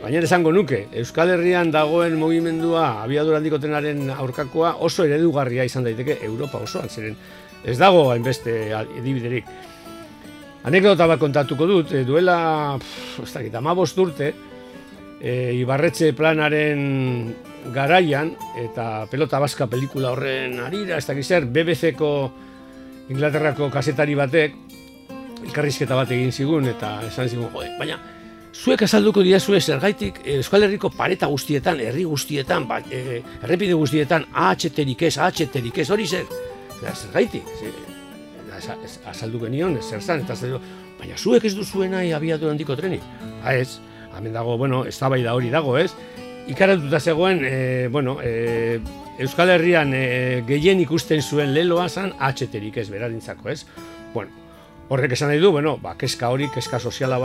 Baina 0.03 0.19
esango 0.27 0.51
nuke, 0.51 0.89
Euskal 0.99 1.31
Herrian 1.31 1.69
dagoen 1.71 2.17
mugimendua 2.19 3.05
abiadura 3.05 3.39
handiko 3.39 3.61
trenaren 3.63 4.09
aurkakoa 4.11 4.73
oso 4.83 5.05
eredugarria 5.07 5.63
izan 5.69 5.87
daiteke 5.87 6.17
Europa 6.27 6.59
osoan, 6.59 6.89
ziren 6.91 7.15
ez 7.63 7.77
dago 7.79 8.09
hainbeste 8.11 8.57
edibiderik. 8.99 9.47
Anekdota 10.67 11.07
bat 11.07 11.23
kontatuko 11.23 11.69
dut, 11.71 11.95
eh, 11.95 12.03
duela, 12.07 12.79
ez 13.23 13.31
dakit, 13.31 13.55
urte, 14.03 14.33
e, 15.23 15.55
Ibarretxe 15.55 16.13
planaren 16.19 17.35
garaian, 17.73 18.33
eta 18.59 19.07
pelota 19.11 19.39
baska 19.43 19.69
pelikula 19.71 20.11
horren 20.13 20.59
arira, 20.61 20.99
ez 20.99 21.07
dakit 21.07 21.25
zer, 21.25 21.47
BBC-ko 21.47 22.11
Inglaterrako 23.13 23.71
kasetari 23.71 24.17
batek, 24.19 24.57
elkarrizketa 25.47 25.95
bat 25.99 26.11
egin 26.15 26.33
zigun, 26.33 26.67
eta 26.71 26.99
esan 27.07 27.31
zigun, 27.31 27.49
jode, 27.55 27.71
baina, 27.79 28.01
Zuek 28.53 28.83
azalduko 28.85 29.23
dira 29.25 29.39
zuen 29.41 29.63
zergaitik 29.65 30.19
eh, 30.27 30.35
Euskal 30.37 30.67
Herriko 30.67 30.91
pareta 30.93 31.25
guztietan, 31.33 31.79
herri 31.81 32.03
guztietan, 32.05 32.67
ba, 32.69 32.83
e, 32.85 33.23
errepide 33.41 33.73
guztietan, 33.73 34.27
ahatxeterik 34.29 35.07
ez, 35.09 35.15
ahatxeterik 35.17 35.79
ez, 35.81 35.87
hori 35.91 36.05
zer, 36.05 36.27
zergaitik, 36.83 37.49
azaldu 39.09 39.41
genion, 39.47 39.79
zer 39.81 40.03
zan, 40.03 40.27
eta 40.27 40.37
zer, 40.37 40.59
baina 40.99 41.17
zuek 41.17 41.49
ez 41.49 41.55
duzuen 41.57 41.97
nahi 41.97 42.13
abiatu 42.13 42.51
handiko 42.51 42.77
treni. 42.77 43.01
Ha 43.43 43.57
ez, 43.57 43.81
hemen 44.17 44.33
dago, 44.33 44.59
bueno, 44.59 44.85
ez 44.85 44.99
da 44.99 45.35
hori 45.35 45.51
dago, 45.51 45.79
ez? 45.79 45.93
Ikaratuta 46.49 47.01
zegoen, 47.01 47.45
e, 47.45 47.89
bueno, 47.89 48.19
e, 48.23 48.81
Euskal 49.19 49.51
Herrian 49.51 49.93
e, 49.95 50.43
gehien 50.47 50.81
ikusten 50.81 51.23
zuen 51.23 51.55
leloa 51.55 51.89
zan, 51.89 52.13
ahatxeterik 52.19 52.77
ez, 52.77 52.89
berarintzako, 52.91 53.49
ez? 53.49 53.67
Bueno, 54.15 54.43
Horrek 54.93 55.15
esan 55.15 55.31
nahi 55.31 55.41
du, 55.41 55.49
bueno, 55.55 55.79
ba, 55.81 55.95
keska 55.97 56.29
hori, 56.29 56.51
keska 56.53 56.77
soziala 56.77 57.17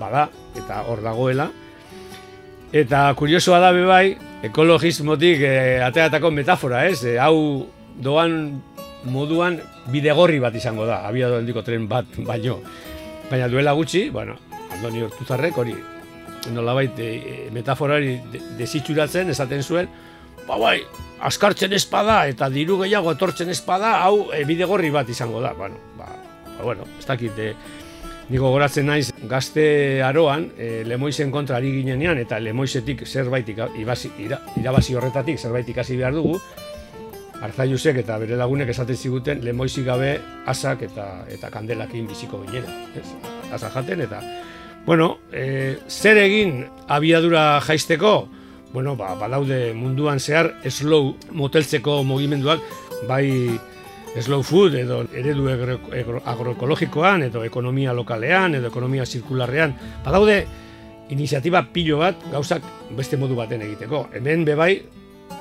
bada, 0.00 0.28
eta 0.56 0.82
hor 0.88 1.02
dagoela. 1.04 1.50
Eta 2.72 3.02
kuriosoa 3.18 3.58
da 3.60 3.72
bebai, 3.76 4.14
ekologismotik 4.48 5.42
e, 5.44 5.54
ateatako 5.84 6.30
metafora, 6.32 6.86
ez? 6.88 7.02
E, 7.04 7.18
hau 7.20 7.66
doan 8.00 8.62
moduan 9.04 9.58
bidegorri 9.92 10.40
bat 10.40 10.56
izango 10.56 10.86
da, 10.88 11.02
abia 11.04 11.28
doen 11.28 11.44
diko 11.44 11.62
tren 11.66 11.84
bat 11.90 12.08
baino. 12.24 12.60
Baina 13.28 13.50
duela 13.52 13.76
gutxi, 13.76 14.08
bueno, 14.14 14.38
Andoni 14.72 15.04
Hortuzarrek 15.04 15.60
hori, 15.60 15.76
nolabait 16.52 16.98
e, 16.98 17.48
metafora 17.52 17.98
hori 18.00 18.18
desitxuratzen, 18.58 19.30
esaten 19.30 19.62
zuen, 19.62 19.88
ba 20.48 20.58
bai, 20.60 20.78
askartzen 21.24 21.72
espada 21.72 22.24
eta 22.28 22.50
diru 22.52 22.80
gehiago 22.82 23.14
etortzen 23.14 23.52
espada, 23.54 23.96
hau 24.04 24.30
e, 24.32 24.44
bidegorri 24.48 24.90
bat 24.94 25.08
izango 25.08 25.40
da. 25.40 25.54
Bueno, 25.56 25.80
ba, 25.98 26.10
ba, 26.50 26.60
bueno, 26.62 26.88
ez 26.98 27.06
dakit, 27.06 27.38
e, 27.38 27.54
niko 28.28 28.50
goratzen 28.52 28.86
naiz, 28.88 29.08
gazte 29.30 30.02
aroan, 30.04 30.50
e, 30.58 30.82
lemoizen 30.88 31.32
kontra 31.32 31.58
ari 31.60 31.72
ginenean, 31.78 32.20
eta 32.20 32.40
lemoizetik 32.40 33.06
zerbait 33.06 33.48
ibasi, 33.54 34.12
ira, 34.18 34.40
irabazi 34.60 34.96
horretatik 34.96 35.40
zerbait 35.40 35.68
ikasi 35.68 35.98
behar 36.00 36.16
dugu, 36.16 36.38
Arzaiusek 37.44 37.98
eta 38.00 38.16
bere 38.22 38.38
lagunek 38.40 38.70
esaten 38.72 38.96
ziguten 38.96 39.42
lemoizik 39.44 39.84
gabe 39.84 40.14
asak 40.48 40.84
eta 40.86 41.06
eta 41.28 41.50
kandelakin 41.52 42.06
biziko 42.08 42.40
ginela, 42.46 42.72
ez? 42.96 43.04
Asa 43.52 43.68
jaten 43.74 44.04
eta 44.06 44.20
bueno, 44.86 45.18
e, 45.32 45.78
zer 45.88 46.18
egin 46.18 46.66
abiadura 46.88 47.60
jaisteko? 47.60 48.28
Bueno, 48.72 48.96
ba, 48.96 49.14
badaude 49.14 49.72
munduan 49.74 50.20
zehar 50.20 50.50
slow 50.68 51.14
moteltzeko 51.32 52.02
mugimenduak 52.04 52.60
bai 53.08 53.58
slow 54.20 54.42
food 54.42 54.74
edo 54.78 55.00
eredu 55.14 55.48
agroekologikoan 55.50 57.24
edo 57.28 57.42
ekonomia 57.46 57.94
lokalean 57.94 58.54
edo 58.58 58.68
ekonomia 58.68 59.06
zirkularrean. 59.06 59.74
Badaude 60.04 60.44
iniziatiba 61.14 61.64
pilo 61.72 61.98
bat 62.02 62.20
gauzak 62.32 62.62
beste 62.96 63.16
modu 63.16 63.36
baten 63.38 63.62
egiteko. 63.62 64.08
Hemen 64.14 64.44
bebai 64.44 64.72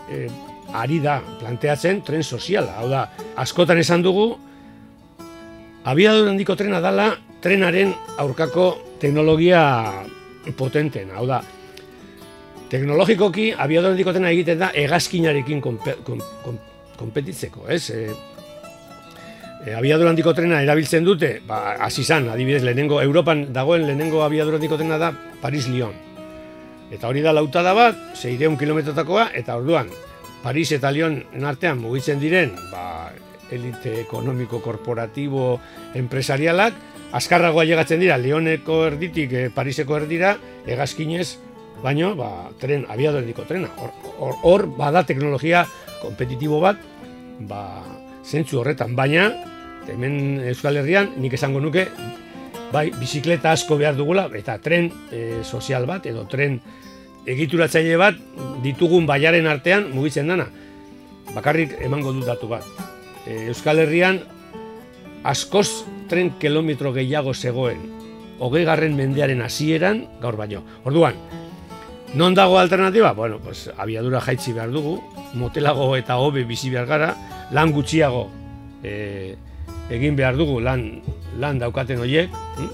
e, 0.09 0.27
ari 0.73 0.99
da 1.03 1.19
planteatzen 1.39 2.01
tren 2.05 2.23
soziala. 2.23 2.79
Hau 2.79 2.89
da, 2.89 3.05
askotan 3.37 3.81
esan 3.81 4.03
dugu 4.05 4.31
abiadura 5.83 6.31
handiko 6.31 6.55
trena 6.55 6.81
dala 6.83 7.13
trenaren 7.43 7.93
aurkako 8.17 8.71
teknologia 9.03 9.63
potenten. 10.57 11.11
Hau 11.15 11.25
da, 11.27 11.41
teknologikoki 12.71 13.51
abiadura 13.51 13.93
handiko 13.93 14.13
trena 14.15 14.31
egiten 14.33 14.61
da 14.61 14.71
egazkinarekin 14.79 15.59
konpetitzeko, 15.63 17.67
ez? 17.73 17.83
E, 17.91 18.05
e, 19.65 19.75
abiadura 19.75 20.13
handiko 20.13 20.33
trena 20.37 20.61
erabiltzen 20.63 21.05
dute, 21.07 21.35
ba, 21.47 21.75
hasi 21.83 22.05
zan, 22.07 22.29
adibidez, 22.31 22.63
lehenengo, 22.63 23.01
Europan 23.03 23.49
dagoen 23.53 23.87
lehenengo 23.89 24.23
abiadura 24.25 24.61
handiko 24.61 24.79
trena 24.79 25.01
da 25.01 25.11
Paris-Lyon. 25.43 25.99
Eta 26.93 27.09
hori 27.09 27.23
da 27.25 27.33
lautada 27.33 27.73
bat, 27.75 27.99
zeireun 28.15 28.55
kilometrotakoa, 28.59 29.31
eta 29.35 29.57
orduan, 29.59 29.91
Paris 30.43 30.71
eta 30.75 30.91
Lyon 30.91 31.21
artean 31.47 31.79
mugitzen 31.81 32.19
diren, 32.21 32.55
ba, 32.71 33.11
elite 33.53 33.99
ekonomiko, 34.01 34.59
korporatibo, 34.63 35.59
empresarialak, 35.99 36.92
azkarragoa 37.13 37.65
llegatzen 37.69 38.01
dira, 38.01 38.17
Lyoneko 38.17 38.83
erditik 38.87 39.33
e, 39.33 39.47
Pariseko 39.53 39.97
erdira, 39.99 40.35
egazkinez, 40.65 41.37
baino, 41.83 42.13
ba, 42.17 42.49
tren, 42.59 42.87
abiadura 42.89 43.21
handiko 43.21 43.45
trena. 43.49 43.69
Hor, 43.77 44.37
hor, 44.41 44.67
bada 44.77 45.03
teknologia 45.05 45.65
kompetitibo 46.01 46.59
bat, 46.63 46.81
ba, 47.49 47.63
zentzu 48.25 48.61
horretan, 48.61 48.95
baina 48.95 49.29
hemen 49.91 50.39
Euskal 50.47 50.79
Herrian 50.79 51.11
nik 51.19 51.33
esango 51.35 51.59
nuke 51.59 51.87
bai 52.73 52.87
bizikleta 52.95 53.51
asko 53.53 53.77
behar 53.77 53.97
dugula 53.97 54.25
eta 54.37 54.57
tren 54.63 54.89
e, 55.11 55.43
sozial 55.43 55.85
bat 55.89 56.07
edo 56.09 56.23
tren 56.29 56.57
egituratzaile 57.29 57.97
bat 57.99 58.17
ditugun 58.63 59.05
baiaren 59.07 59.47
artean 59.47 59.89
mugitzen 59.93 60.31
dana. 60.31 60.47
Bakarrik 61.33 61.77
emango 61.85 62.11
dut 62.15 62.25
datu 62.27 62.49
bat. 62.51 62.65
E, 63.27 63.49
Euskal 63.51 63.83
Herrian 63.83 64.19
askoz 65.23 65.83
tren 66.13 66.29
kilometro 66.37 66.93
gehiago 66.93 67.33
zegoen 67.33 67.79
hogei 68.43 68.63
garren 68.67 68.93
mendearen 68.97 69.41
hasieran 69.41 70.03
gaur 70.21 70.37
baino. 70.37 70.61
Orduan, 70.85 71.17
non 72.13 72.35
dago 72.37 72.59
alternatiba? 72.59 73.13
Bueno, 73.17 73.39
pues, 73.39 73.69
abiadura 73.77 74.21
jaitsi 74.21 74.53
behar 74.53 74.69
dugu, 74.69 74.99
motelago 75.33 75.95
eta 75.97 76.19
hobe 76.21 76.43
bizi 76.45 76.69
behar 76.69 76.85
gara, 76.89 77.09
lan 77.51 77.73
gutxiago 77.73 78.27
e, 78.83 79.35
egin 79.89 80.17
behar 80.19 80.37
dugu 80.37 80.59
lan, 80.61 81.01
lan 81.39 81.61
daukaten 81.61 82.03
horiek, 82.03 82.29
hm? 82.57 82.69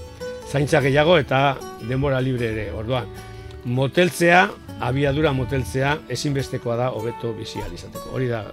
zaintza 0.50 0.82
gehiago 0.84 1.16
eta 1.20 1.56
denbora 1.88 2.20
libre 2.20 2.50
ere, 2.52 2.66
orduan. 2.76 3.08
Moteltzea, 3.64 4.48
abiadura 4.80 5.32
moteltzea, 5.36 5.96
ezinbestekoa 6.08 6.76
da 6.76 6.90
hobeto 6.96 7.32
bizi 7.36 7.62
izateko. 7.62 8.10
Hori 8.16 8.28
da 8.28 8.44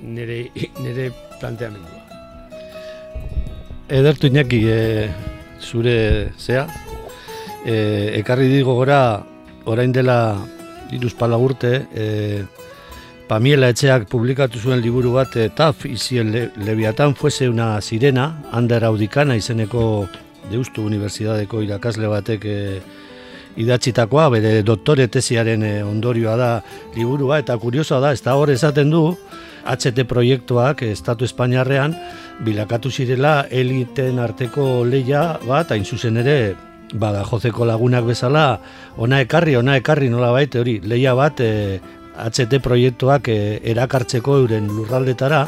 nire, 0.00 0.46
nire 0.84 1.10
planteamendua. 1.40 2.11
Edertu 3.92 4.30
inaki 4.30 4.58
e, 4.72 5.10
zure 5.60 6.32
zea, 6.40 6.62
e, 7.66 7.74
ekarri 8.16 8.46
digo 8.48 8.72
gora, 8.78 9.20
orain 9.68 9.92
dela 9.92 10.16
iruzpala 10.96 11.36
urte, 11.36 11.74
e, 11.92 12.06
Pamiela 13.28 13.68
etxeak 13.72 14.08
publikatu 14.12 14.58
zuen 14.60 14.80
liburu 14.80 15.12
bat, 15.18 15.36
e, 15.36 15.50
Taf, 15.52 15.84
izien 15.84 16.32
le, 16.32 16.46
lebiatan 16.64 17.12
fuese 17.14 17.50
una 17.52 17.82
sirena, 17.84 18.26
Ander 18.52 18.84
Audikana 18.88 19.36
izeneko 19.36 20.06
Deustu 20.50 20.86
Unibertsitateko 20.88 21.60
irakasle 21.64 22.08
batek 22.08 22.48
e, 22.48 22.58
idatzitakoa, 23.60 24.28
bere 24.32 24.62
doktore 24.66 25.08
tesiaren 25.12 25.62
e, 25.66 25.72
ondorioa 25.84 26.36
da 26.36 26.50
liburua, 26.96 27.40
eta 27.42 27.56
kuriosoa 27.60 28.00
da, 28.00 28.12
ez 28.12 28.22
da 28.24 28.36
hor 28.38 28.52
esaten 28.52 28.90
du, 28.92 29.04
HT 29.62 30.02
proiektuak 30.10 30.82
Estatu 30.88 31.24
Espainiarrean 31.24 31.94
bilakatu 32.42 32.90
zirela 32.90 33.46
eliten 33.50 34.18
arteko 34.18 34.82
leia 34.84 35.38
bat, 35.46 35.70
hain 35.70 35.84
zuzen 35.84 36.18
ere, 36.18 36.54
bada 36.92 37.22
jozeko 37.24 37.64
lagunak 37.64 38.04
bezala, 38.04 38.46
ona 38.98 39.22
ekarri, 39.24 39.56
ona 39.56 39.78
ekarri 39.80 40.10
nola 40.12 40.32
baite 40.34 40.60
hori, 40.60 40.80
leia 40.82 41.14
bat 41.16 41.40
e, 41.40 41.80
HT 42.12 42.60
proiektuak 42.62 43.28
e, 43.32 43.38
erakartzeko 43.72 44.36
euren 44.42 44.68
lurraldetara 44.68 45.46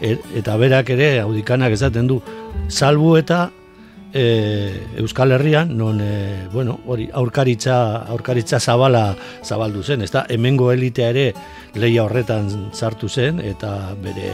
e, 0.00 0.16
eta 0.38 0.56
berak 0.60 0.92
ere 0.92 1.14
audikanak 1.22 1.72
esaten 1.78 2.10
du 2.10 2.20
salbu 2.68 3.16
eta 3.20 3.46
e, 4.12 4.86
Euskal 4.98 5.32
Herrian 5.32 5.76
non 5.76 6.00
e, 6.00 6.48
bueno, 6.52 6.80
hori 6.86 7.08
aurkaritza 7.12 8.04
aurkaritza 8.04 8.60
zabala 8.60 9.16
zabaldu 9.42 9.82
zen, 9.82 10.02
ezta? 10.02 10.26
Hemengo 10.28 10.72
elitea 10.72 11.08
ere 11.10 11.32
leia 11.74 12.04
horretan 12.04 12.70
sartu 12.72 13.08
zen 13.08 13.40
eta 13.40 13.94
bere 14.02 14.32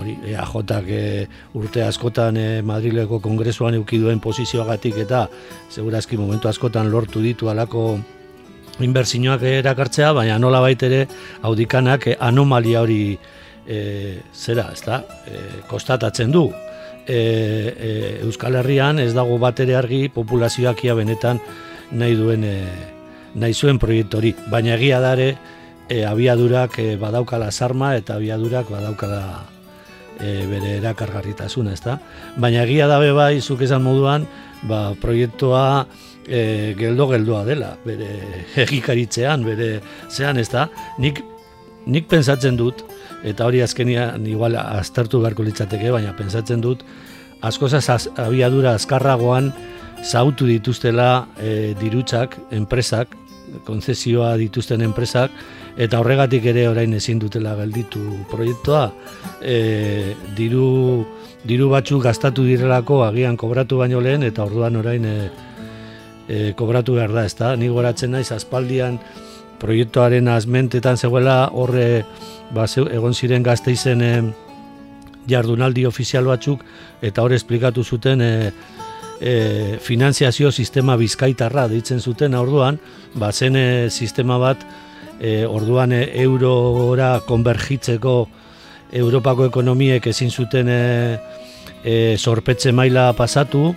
hori 0.00 0.16
EAJak 0.32 0.88
e, 0.88 1.28
urte 1.58 1.84
askotan 1.84 2.36
e, 2.36 2.48
Madrileko 2.62 3.20
kongresuan 3.20 3.74
eduki 3.74 4.00
duen 4.00 4.20
posizioagatik 4.20 4.98
eta 5.04 5.26
segurazki 5.70 6.16
momentu 6.16 6.48
askotan 6.48 6.90
lortu 6.90 7.20
ditu 7.20 7.48
alako 7.52 7.98
inbertsioak 8.80 9.42
erakartzea, 9.42 10.12
baina 10.16 10.38
nola 10.38 10.62
ere 10.70 11.06
audikanak 11.42 12.08
anomalia 12.18 12.80
hori 12.80 13.18
e, 13.66 14.18
zera, 14.32 14.70
ez 14.72 14.82
da, 14.82 15.04
e, 15.26 15.62
kostatatzen 15.68 16.32
du. 16.32 16.50
E, 17.06 17.16
e, 17.18 17.90
Euskal 18.22 18.54
Herrian 18.60 19.00
ez 19.02 19.12
dago 19.14 19.38
bat 19.42 19.58
ere 19.60 19.74
argi 19.74 20.06
populazioak 20.12 20.84
ia 20.84 20.94
benetan 20.94 21.40
nahi 21.90 22.14
duen 22.14 22.44
e, 22.46 22.56
nahi 23.34 23.54
zuen 23.54 23.80
proiektori, 23.80 24.34
baina 24.52 24.76
egia 24.76 25.00
dare 25.00 25.32
e, 25.88 26.04
abiadurak 26.04 26.78
e, 26.78 26.94
badaukala 27.00 27.50
sarma 27.50 27.94
eta 27.96 28.16
abiadurak 28.20 28.70
badaukala 28.70 29.22
e, 30.20 30.46
bere 30.48 30.76
erakargarritasuna, 30.78 31.74
ezta? 31.74 31.98
Baina 32.36 32.64
egia 32.66 32.88
dabe 32.90 33.12
bai, 33.16 33.40
zuk 33.40 33.64
esan 33.66 33.84
moduan, 33.84 34.26
ba, 34.68 34.92
proiektua 35.00 35.86
e, 36.26 36.74
geldo 36.78 37.08
geldoa 37.12 37.44
dela, 37.48 37.74
bere 37.84 38.10
egikaritzean, 38.66 39.44
bere 39.46 39.74
zean, 40.10 40.40
ezta? 40.40 40.68
Nik, 41.02 41.22
nik 41.86 42.08
pensatzen 42.10 42.58
dut, 42.60 42.84
eta 43.24 43.46
hori 43.46 43.62
azkenian 43.62 44.26
igual 44.26 44.56
aztertu 44.58 45.20
beharko 45.22 45.46
litzateke, 45.46 45.90
baina 45.94 46.14
pensatzen 46.18 46.60
dut, 46.60 46.82
askozaz 47.42 47.88
az, 47.90 48.08
abiadura 48.16 48.74
azkarragoan 48.78 49.52
zautu 50.02 50.46
dituztela 50.46 51.26
e, 51.38 51.74
dirutsak, 51.80 52.36
enpresak, 52.50 53.16
konzesioa 53.66 54.34
dituzten 54.40 54.82
enpresak, 54.82 55.30
eta 55.76 56.00
horregatik 56.00 56.44
ere 56.52 56.66
orain 56.68 56.92
ezin 56.96 57.20
dutela 57.20 57.54
gelditu 57.56 58.00
proiektua 58.30 58.90
e, 59.40 60.14
diru, 60.36 61.04
diru 61.48 61.68
batzuk 61.72 62.02
gastatu 62.04 62.44
direlako 62.44 63.02
agian 63.06 63.38
kobratu 63.40 63.80
baino 63.80 64.00
lehen 64.00 64.26
eta 64.26 64.44
orduan 64.44 64.76
orain 64.76 65.06
e, 65.08 65.16
e, 66.28 66.52
kobratu 66.58 66.98
behar 66.98 67.14
da, 67.14 67.24
ezta? 67.28 67.54
Ni 67.56 67.70
goratzen 67.72 68.12
naiz 68.12 68.30
aspaldian 68.34 68.98
proiektuaren 69.62 70.28
azmentetan 70.28 70.98
zegoela 70.98 71.46
horre 71.54 72.04
ba, 72.54 72.66
egon 72.66 73.14
ziren 73.14 73.46
gazteizen 73.46 74.02
e, 74.02 74.12
jardunaldi 75.30 75.86
ofizial 75.86 76.26
batzuk 76.26 76.64
eta 77.02 77.22
hor 77.22 77.34
esplikatu 77.36 77.84
zuten 77.84 78.20
e, 78.20 78.32
e, 79.20 79.78
finanziazio 79.80 80.50
sistema 80.50 80.96
bizkaitarra 80.98 81.68
deitzen 81.70 82.00
zuten 82.00 82.34
orduan, 82.34 82.80
ba, 83.14 83.32
zen 83.32 83.56
e, 83.56 83.66
sistema 83.90 84.38
bat 84.42 84.66
e, 85.20 85.44
orduan 85.46 85.94
e, 85.94 86.04
eurora 86.24 87.14
konbergitzeko 87.28 88.16
Europako 88.92 89.46
ekonomiek 89.48 90.06
ezin 90.10 90.30
zuten 90.30 90.68
e, 90.68 90.82
e, 91.84 91.94
sorpetze 92.18 92.74
maila 92.76 93.12
pasatu 93.16 93.70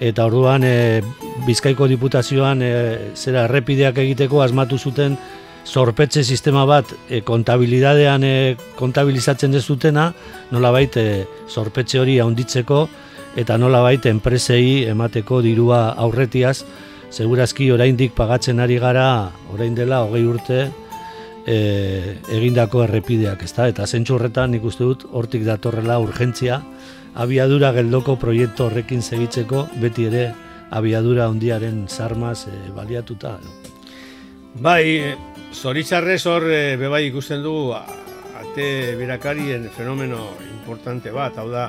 eta 0.00 0.26
orduan 0.26 0.62
e, 0.64 1.02
Bizkaiko 1.46 1.88
diputazioan 1.90 2.62
e, 2.62 2.72
zera 3.14 3.46
errepideak 3.48 3.98
egiteko 4.04 4.42
asmatu 4.42 4.78
zuten 4.78 5.16
sorpetze 5.64 6.24
sistema 6.24 6.64
bat 6.66 6.92
e, 7.10 7.20
kontabilidadean 7.26 8.24
e, 8.24 8.56
kontabilizatzen 8.78 9.52
dezutena 9.52 10.12
nolabait 10.50 10.96
e, 10.96 11.26
sorpetze 11.48 12.00
hori 12.00 12.18
handitzeko 12.22 12.86
eta 13.38 13.58
nolabait 13.58 14.06
enpresei 14.06 14.84
emateko 14.88 15.42
dirua 15.44 15.88
aurretiaz 15.96 16.62
segurazki 17.10 17.70
oraindik 17.72 18.14
pagatzen 18.16 18.60
ari 18.60 18.78
gara 18.78 19.30
orain 19.52 19.74
dela 19.74 20.02
hogei 20.04 20.24
urte 20.28 20.68
e, 21.48 21.58
egindako 22.36 22.84
errepideak, 22.84 23.42
ezta? 23.44 23.68
Eta 23.70 23.86
zentsu 23.86 24.16
horretan 24.16 24.52
nik 24.54 24.64
uste 24.68 24.84
dut 24.84 25.06
hortik 25.12 25.46
datorrela 25.48 25.98
urgentzia 26.02 26.60
abiadura 27.18 27.72
geldoko 27.74 28.14
proiektu 28.16 28.68
horrekin 28.68 29.02
segitzeko 29.02 29.66
beti 29.82 30.06
ere 30.06 30.28
abiadura 30.70 31.26
hondiaren 31.28 31.86
sarmaz 31.88 32.46
e, 32.46 32.56
baliatuta. 32.76 33.38
Bai, 34.62 35.14
zoritzarrez 35.52 36.22
hor 36.30 36.46
e, 36.50 36.76
bebai 36.78 37.08
ikusten 37.08 37.42
du 37.42 37.72
ate 37.74 38.68
birakarien 38.98 39.66
fenomeno 39.74 40.28
importante 40.46 41.10
bat, 41.14 41.38
hau 41.42 41.48
da, 41.50 41.68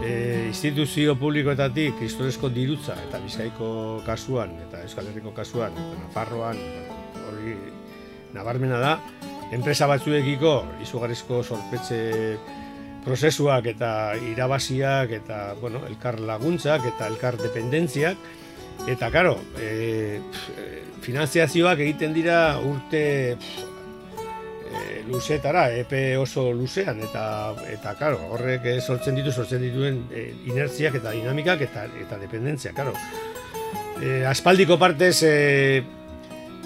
e, 0.00 0.46
instituzio 0.48 1.16
publikoetatik 1.20 2.00
historizko 2.06 2.48
dirutza 2.54 2.96
eta 3.08 3.20
bizkaiko 3.20 4.00
kasuan 4.06 4.56
eta 4.68 4.80
euskal 4.86 5.10
herriko 5.10 5.34
kasuan 5.36 5.76
eta 5.76 6.00
nafarroan 6.06 6.60
hori 7.26 7.56
nabarmena 8.32 8.80
da 8.80 8.94
enpresa 9.52 9.88
batzuekiko 9.90 10.54
izugarrizko 10.86 11.42
sorpetze 11.42 12.00
prozesuak 13.04 13.66
eta 13.72 13.90
irabaziak 14.32 15.16
eta 15.22 15.40
bueno, 15.60 15.82
elkar 15.88 16.20
laguntzak 16.20 16.86
eta 16.92 17.08
elkar 17.08 17.38
dependentziak 17.40 18.16
eta 18.88 19.10
karo 19.12 19.38
e, 19.60 20.20
finanziazioak 21.04 21.80
egiten 21.80 22.14
dira 22.16 22.58
urte 22.64 23.36
e, 24.70 25.02
luzetara, 25.08 25.68
epe 25.74 26.16
oso 26.16 26.50
luzean, 26.54 27.00
eta, 27.02 27.24
eta 27.72 27.94
karo, 27.98 28.20
horrek 28.34 28.66
sortzen 28.80 29.18
ditu, 29.18 29.32
sortzen 29.32 29.62
dituen 29.64 30.04
e, 30.12 30.28
inertziak 30.50 31.00
eta 31.00 31.14
dinamikak 31.16 31.64
eta, 31.66 31.86
eta 32.04 32.20
dependentzia, 32.20 32.72
karo. 32.76 32.94
E, 34.00 34.22
aspaldiko 34.28 34.78
partez, 34.80 35.16
e, 35.26 35.82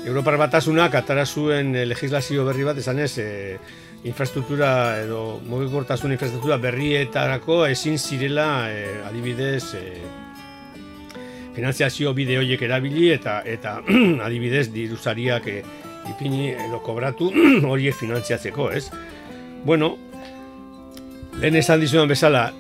Europar 0.04 0.36
batasunak 0.36 0.98
atara 0.98 1.24
zuen 1.24 1.72
legislazio 1.88 2.44
berri 2.44 2.66
bat, 2.68 2.78
esan 2.82 3.00
ez, 3.00 3.14
e, 3.18 3.56
infrastruktura 4.04 5.00
edo 5.00 5.40
mugikortasun 5.48 6.12
infrastruktura 6.12 6.58
berrietarako 6.60 7.64
ezin 7.66 7.96
zirela 7.98 8.68
e, 8.68 9.00
adibidez 9.08 9.74
e, 9.78 9.84
finanziazio 11.56 12.12
bide 12.12 12.36
horiek 12.38 12.62
erabili 12.68 13.08
eta 13.14 13.40
eta 13.48 13.78
adibidez 14.26 14.68
diruzariak 14.74 15.48
e, 15.48 15.62
ipini 16.12 16.50
edo 16.52 16.82
kobratu 16.84 17.30
horiek 17.72 17.96
finantziatzeko, 17.96 18.68
ez? 18.76 18.90
Bueno, 19.64 19.94
lehen 21.40 21.56
esan 21.56 21.80
dizudan 21.80 22.10
bezala, 22.12 22.50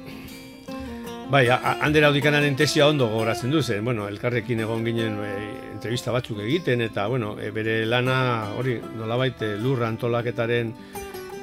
bai, 1.28 1.44
handera 1.52 2.08
audikanaren 2.08 2.56
tesia 2.56 2.88
ondo 2.88 3.10
gogoratzen 3.12 3.52
du 3.52 3.60
zen, 3.60 3.84
bueno, 3.84 4.08
elkarrekin 4.08 4.64
egon 4.64 4.88
ginen 4.88 5.20
e, 5.20 5.32
entrevista 5.74 6.14
batzuk 6.14 6.40
egiten, 6.40 6.80
eta, 6.88 7.04
bueno, 7.12 7.34
e, 7.36 7.52
bere 7.52 7.82
lana 7.84 8.54
hori 8.56 8.80
nolabait 8.96 9.44
lurra 9.60 9.92
antolaketaren 9.92 10.72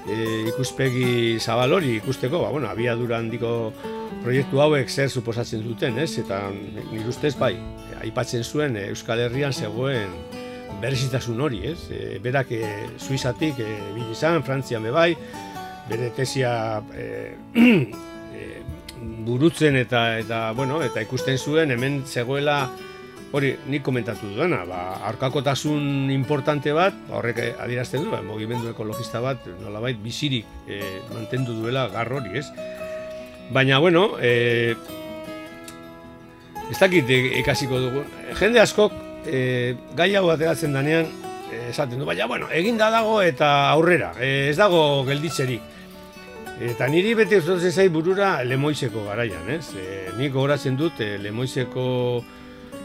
e, 0.07 0.47
ikuspegi 0.51 1.39
zabal 1.39 1.73
hori 1.77 1.95
ikusteko, 1.99 2.41
ba, 2.43 2.51
bueno, 2.53 2.69
abiadura 2.69 3.19
handiko 3.21 3.71
proiektu 4.21 4.61
hauek 4.61 4.89
zer 4.89 5.09
suposatzen 5.09 5.63
duten, 5.65 5.97
ez? 6.01 6.17
Eta 6.21 6.43
nire 6.53 7.07
ustez, 7.09 7.35
bai, 7.39 7.55
aipatzen 8.01 8.43
zuen 8.43 8.77
Euskal 8.87 9.21
Herrian 9.25 9.53
zegoen 9.53 10.13
berezitasun 10.81 11.41
hori, 11.41 11.65
ez? 11.71 11.79
E, 11.93 12.19
berak 12.23 12.53
e, 12.55 12.63
Suizatik 12.97 13.59
e, 13.61 13.71
bil 13.95 14.11
izan, 14.13 14.41
Frantzian 14.45 14.83
bebai, 14.87 15.11
bere 15.89 16.11
tesia 16.15 16.53
e, 16.95 17.35
e, 18.37 18.47
burutzen 19.25 19.77
eta 19.79 20.05
eta 20.21 20.51
bueno, 20.57 20.81
eta 20.85 21.03
ikusten 21.03 21.37
zuen 21.37 21.73
hemen 21.73 22.01
zegoela 22.05 22.63
hori 23.31 23.51
nik 23.71 23.83
komentatu 23.83 24.29
duena, 24.35 24.63
ba 24.67 24.81
arkakotasun 25.07 26.11
importante 26.11 26.73
bat, 26.75 26.95
ba, 27.07 27.19
horrek 27.19 27.39
adierazten 27.63 28.03
du, 28.03 28.11
ba, 28.11 28.21
mugimendu 28.25 28.71
ekologista 28.71 29.21
bat 29.23 29.45
nolabait 29.61 29.99
bizirik 30.03 30.47
e, 30.67 30.81
mantendu 31.13 31.55
duela 31.61 31.87
gar 31.93 32.11
hori, 32.11 32.35
ez? 32.39 32.47
Baina 33.51 33.79
bueno, 33.79 34.17
e, 34.19 34.75
ez 36.71 36.79
dakit 36.79 37.09
ikasiko 37.41 37.79
dugu. 37.79 38.03
Jende 38.39 38.61
askok 38.63 38.95
e, 39.27 39.75
gai 39.95 40.13
hau 40.19 40.27
ateratzen 40.31 40.75
danean 40.75 41.07
esaten 41.69 41.99
du, 41.99 42.05
baina, 42.07 42.27
bueno, 42.27 42.51
eginda 42.51 42.89
dago 42.91 43.21
eta 43.23 43.71
aurrera, 43.71 44.11
e, 44.19 44.49
ez 44.51 44.57
dago 44.59 45.05
gelditzerik. 45.07 45.69
Eta 46.61 46.85
niri 46.91 47.15
beti 47.17 47.39
zai 47.71 47.87
burura 47.89 48.43
lemoizeko 48.43 49.07
garaian, 49.07 49.49
ez? 49.49 49.73
E, 49.73 50.11
nik 50.19 50.35
horatzen 50.35 50.75
dut 50.77 50.99
e, 50.99 51.17
lemoizeko 51.17 52.23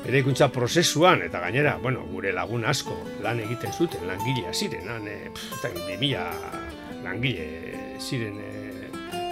eraikuntza 0.06 0.48
prozesuan, 0.54 1.22
eta 1.26 1.40
gainera, 1.42 1.76
bueno, 1.82 2.04
gure 2.12 2.32
lagun 2.32 2.64
asko 2.64 2.96
lan 3.24 3.40
egiten 3.42 3.72
zuten, 3.72 4.06
langilea 4.06 4.52
ziren, 4.54 4.86
lan, 4.86 5.08
e, 5.08 5.30
pff, 5.34 5.66
langile 7.02 7.46
ziren 8.00 8.38
e, 8.38 8.52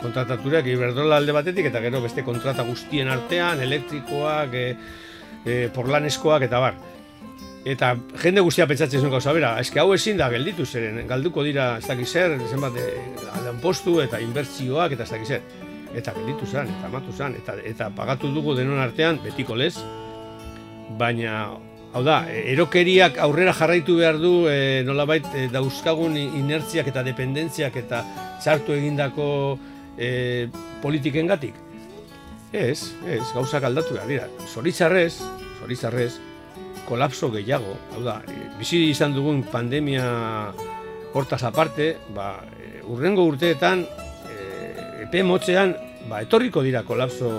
kontrataturak, 0.02 0.66
iberdola 0.66 1.20
alde 1.22 1.32
batetik, 1.32 1.70
eta 1.70 1.80
gero 1.84 2.02
beste 2.02 2.24
kontrata 2.26 2.66
guztien 2.66 3.08
artean, 3.08 3.62
elektrikoak, 3.62 4.54
e, 4.54 4.66
e, 5.44 5.54
porlaneskoak, 5.74 6.48
eta 6.48 6.60
bar. 6.60 6.82
Eta 7.64 7.94
jende 8.20 8.42
guztia 8.44 8.66
pentsatzen 8.68 9.00
zuen 9.00 9.12
gauza 9.14 9.32
bera, 9.32 9.54
eske 9.62 9.80
hau 9.80 9.94
ezin 9.94 10.18
da 10.20 10.28
gelditu 10.28 10.66
zeren, 10.66 10.98
galduko 11.08 11.44
dira 11.46 11.78
ez 11.78 11.86
dakiz 11.88 12.10
zer, 12.10 12.36
zenbat 12.50 12.76
eh, 12.76 13.52
postu 13.62 14.02
eta 14.02 14.20
inbertsioak 14.20 14.92
eta 14.92 15.06
ez 15.06 15.12
dakiz 15.14 15.28
zer. 15.28 15.46
Eta 15.94 16.12
gelditu 16.12 16.44
zen, 16.44 16.68
eta 16.68 16.90
matu 16.92 17.14
zen, 17.16 17.38
eta, 17.40 17.54
eta 17.64 17.88
pagatu 17.96 18.28
dugu 18.34 18.52
denon 18.58 18.82
artean 18.82 19.22
betiko 19.24 19.56
lez. 19.56 19.78
Baina, 20.98 21.56
hau 21.94 22.02
da, 22.04 22.24
erokeriak 22.28 23.16
aurrera 23.22 23.54
jarraitu 23.56 23.96
behar 24.00 24.18
du 24.20 24.46
e, 24.50 24.82
nolabait 24.86 25.26
e, 25.34 25.46
dauzkagun 25.52 26.16
inertziak 26.18 26.90
eta 26.90 27.04
dependentziak 27.06 27.76
eta 27.80 28.02
txartu 28.42 28.74
egindako 28.76 29.26
e, 29.96 30.50
politikengatik. 30.82 31.56
Ez, 32.54 32.92
ez, 33.10 33.24
gauzak 33.34 33.64
aldatu 33.66 33.96
behar 33.96 34.10
dira. 34.10 34.28
Zoritzarrez, 34.52 35.16
zoritzarrez, 35.60 36.12
kolapso 36.88 37.30
gehiago, 37.32 37.74
hau 37.94 38.04
da, 38.04 38.20
e, 38.28 38.50
bizi 38.58 38.84
izan 38.90 39.14
dugun 39.16 39.42
pandemia 39.50 40.04
hortaz 41.14 41.42
aparte, 41.48 41.94
ba, 42.14 42.36
e, 42.58 42.82
urrengo 42.90 43.24
urteetan, 43.30 43.86
e, 44.28 44.38
epe 45.06 45.24
motzean, 45.24 45.74
ba, 46.10 46.20
etorriko 46.26 46.62
dira 46.62 46.84
kolapso 46.84 47.30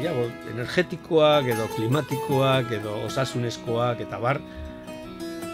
gehiago, 0.00 0.30
energetikoak 0.54 1.50
edo 1.52 1.66
klimatikoak 1.74 2.72
edo 2.78 2.94
osasunezkoak 3.04 4.00
eta 4.06 4.20
bar, 4.22 4.40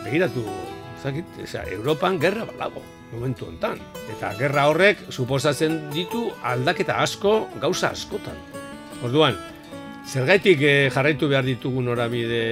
begiratu, 0.04 0.44
zakit, 1.02 1.26
eza, 1.42 1.64
Europan 1.74 2.20
gerra 2.22 2.46
balago, 2.46 2.82
momentu 3.10 3.48
hontan. 3.50 3.80
Eta 4.14 4.32
gerra 4.38 4.68
horrek 4.70 5.02
suposatzen 5.10 5.88
ditu 5.94 6.28
aldaketa 6.46 7.00
asko, 7.02 7.48
gauza 7.62 7.90
askotan. 7.90 8.38
Orduan, 9.02 9.34
zergaitik 10.06 10.62
eh, 10.62 10.90
jarraitu 10.94 11.28
behar 11.32 11.46
ditugu 11.46 11.82
norabide 11.82 12.44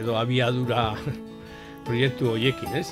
edo 0.00 0.18
abiadura 0.18 0.90
proiektu 1.86 2.34
hoiekin, 2.34 2.74
ez? 2.82 2.88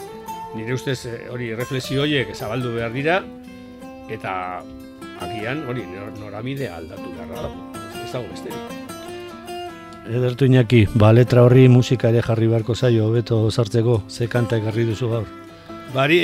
Nire 0.55 0.79
ustez 0.79 1.01
eh, 1.11 1.25
hori 1.35 1.51
refleksio 1.59 2.07
horiek 2.07 2.31
zabaldu 2.37 2.77
behar 2.79 2.95
dira, 2.95 3.19
eta 4.07 4.37
agian 5.27 5.67
hori 5.67 5.83
norabide 6.21 6.71
aldatu 6.71 7.11
behar 7.19 7.35
da. 7.35 7.76
Dago 8.17 8.33
besterik. 8.33 8.77
Edertu 10.07 10.47
inaki, 10.47 10.87
ba 10.95 11.11
letra 11.13 11.43
horri 11.45 11.67
musika 11.69 12.09
ere 12.13 12.23
jarri 12.25 12.47
beharko 12.49 12.75
zaio, 12.75 13.11
beto 13.13 13.51
sartzeko, 13.51 14.05
ze 14.09 14.29
kanta 14.33 14.57
ekarri 14.61 14.87
duzu 14.89 15.11
gaur. 15.11 15.27
Bari, 15.93 16.21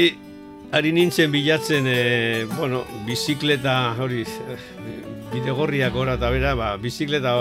ari 0.72 0.92
nintzen 0.96 1.32
bilatzen, 1.34 1.88
e, 1.90 2.44
bueno, 2.54 2.84
bizikleta 3.06 3.74
hori, 4.00 4.22
bidegorriak 5.34 5.92
gora 5.92 6.14
eta 6.16 6.30
bera, 6.30 6.54
ba, 6.56 6.76
bizikleta 6.80 7.34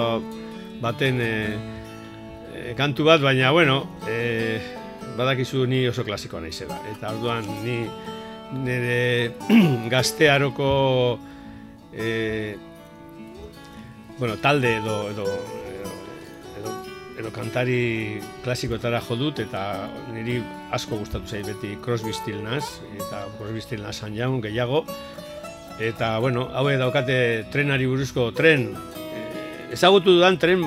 baten 0.82 1.22
e, 1.22 1.32
e, 2.52 2.74
kantu 2.76 3.06
bat, 3.08 3.22
baina, 3.22 3.54
bueno, 3.56 3.78
e, 4.10 4.58
badakizu 5.16 5.68
ni 5.70 5.86
oso 5.88 6.04
klasikoa 6.04 6.42
naizela. 6.42 6.82
Eta 6.92 7.14
orduan 7.14 7.48
ni 7.64 7.78
nire 8.66 9.32
gaztearoko 9.94 10.74
e, 11.94 12.58
bueno, 14.18 14.38
talde 14.38 14.78
edo, 14.78 15.10
edo, 15.10 15.26
edo, 16.58 16.72
edo, 17.20 17.32
kantari 17.32 18.22
klasikoetara 18.44 19.02
jo 19.02 19.16
dut 19.16 19.40
eta 19.40 19.88
niri 20.14 20.40
asko 20.72 21.00
gustatu 21.02 21.28
zait 21.28 21.46
beti 21.46 21.78
Crosby, 21.84 22.14
Still 22.14 22.46
eta 22.46 23.26
Crosby, 23.38 23.62
Still 23.62 23.84
Nash 23.84 24.04
Jaun 24.16 24.42
gehiago. 24.42 24.86
Eta 25.80 26.20
bueno, 26.20 26.50
hau 26.54 26.68
daukate 26.70 27.46
trenari 27.52 27.88
buruzko 27.88 28.32
tren. 28.32 28.76
E, 28.96 29.74
ezagutu 29.74 30.12
dudan 30.14 30.38
tren 30.38 30.64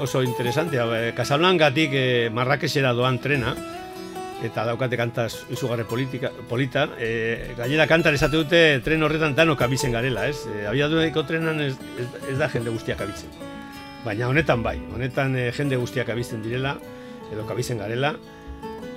oso 0.00 0.22
interesantea, 0.22 1.12
Casablancatik 1.14 1.90
e, 1.92 2.30
Marrakesera 2.30 2.92
doan 2.92 3.18
trena 3.18 3.54
eta 4.44 4.64
daukate 4.68 4.96
kantaz 4.98 5.30
izugarre 5.52 5.86
politika, 5.88 6.30
polita. 6.48 6.86
E, 6.98 7.54
gainera 7.56 7.86
kantar 7.88 8.14
esate 8.14 8.36
dute 8.36 8.62
tren 8.84 9.02
horretan 9.02 9.34
dano 9.36 9.56
kabitzen 9.56 9.94
garela, 9.94 10.26
ez? 10.28 10.44
E, 10.50 10.66
abiaduriko 10.68 11.24
trenan 11.28 11.60
ez, 11.64 11.74
ez, 12.28 12.36
da 12.38 12.50
jende 12.52 12.74
guztiak 12.74 13.00
kabitzen. 13.00 13.32
Baina 14.04 14.28
honetan 14.28 14.62
bai, 14.62 14.76
honetan 14.94 15.36
e, 15.36 15.50
jende 15.56 15.78
guztiak 15.80 16.08
kabitzen 16.10 16.44
direla, 16.44 16.76
edo 17.32 17.46
kabitzen 17.48 17.80
garela, 17.82 18.14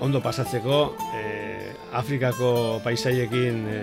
ondo 0.03 0.21
pasatzeko, 0.21 0.81
e, 1.15 1.23
Afrikako 1.99 2.51
paisaiekin 2.83 3.63
e, 3.67 3.81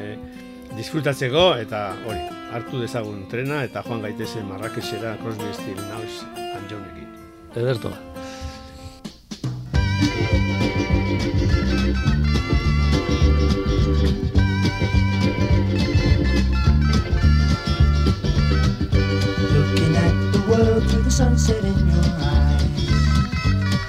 disfrutatzeko, 0.77 1.49
eta 1.63 1.89
hori, 2.07 2.21
hartu 2.55 2.83
dezagun 2.85 3.25
trena, 3.31 3.63
eta 3.67 3.83
joan 3.87 4.05
gaitezen 4.05 4.47
Marrakesera 4.49 5.17
Crosby, 5.23 5.53
Still, 5.57 5.83
Naus, 5.89 6.23
Anjonekin. 6.37 7.11
Ederto. 7.57 7.97
Sunset 21.17 21.65
in 21.65 21.89
your 21.89 22.05
eyes. 22.21 22.87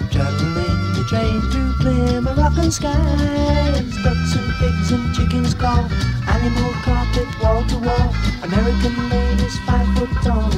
Traveling 0.10 0.94
the 0.94 1.04
train 1.10 1.42
through 1.52 1.74
clear 1.82 2.22
Moroccan 2.22 2.72
skies. 2.72 3.98
Ducks 4.02 4.36
and 4.38 4.54
pigs 4.60 4.92
and 4.94 5.13
chickens 5.13 5.54
call. 5.54 5.84
Animal 6.30 6.72
carpet 6.86 7.28
wall 7.44 7.66
to 7.68 7.78
wall. 7.80 8.16
American 8.44 9.10
ladies 9.10 9.60
five 9.66 9.88
foot 9.98 10.10
tall. 10.24 10.52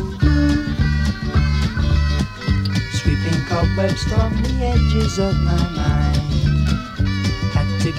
Sweeping 3.01 3.41
cobwebs 3.47 4.03
from 4.03 4.31
the 4.43 4.53
edges 4.61 5.17
of 5.17 5.35
my 5.41 5.69
mind. 5.75 6.28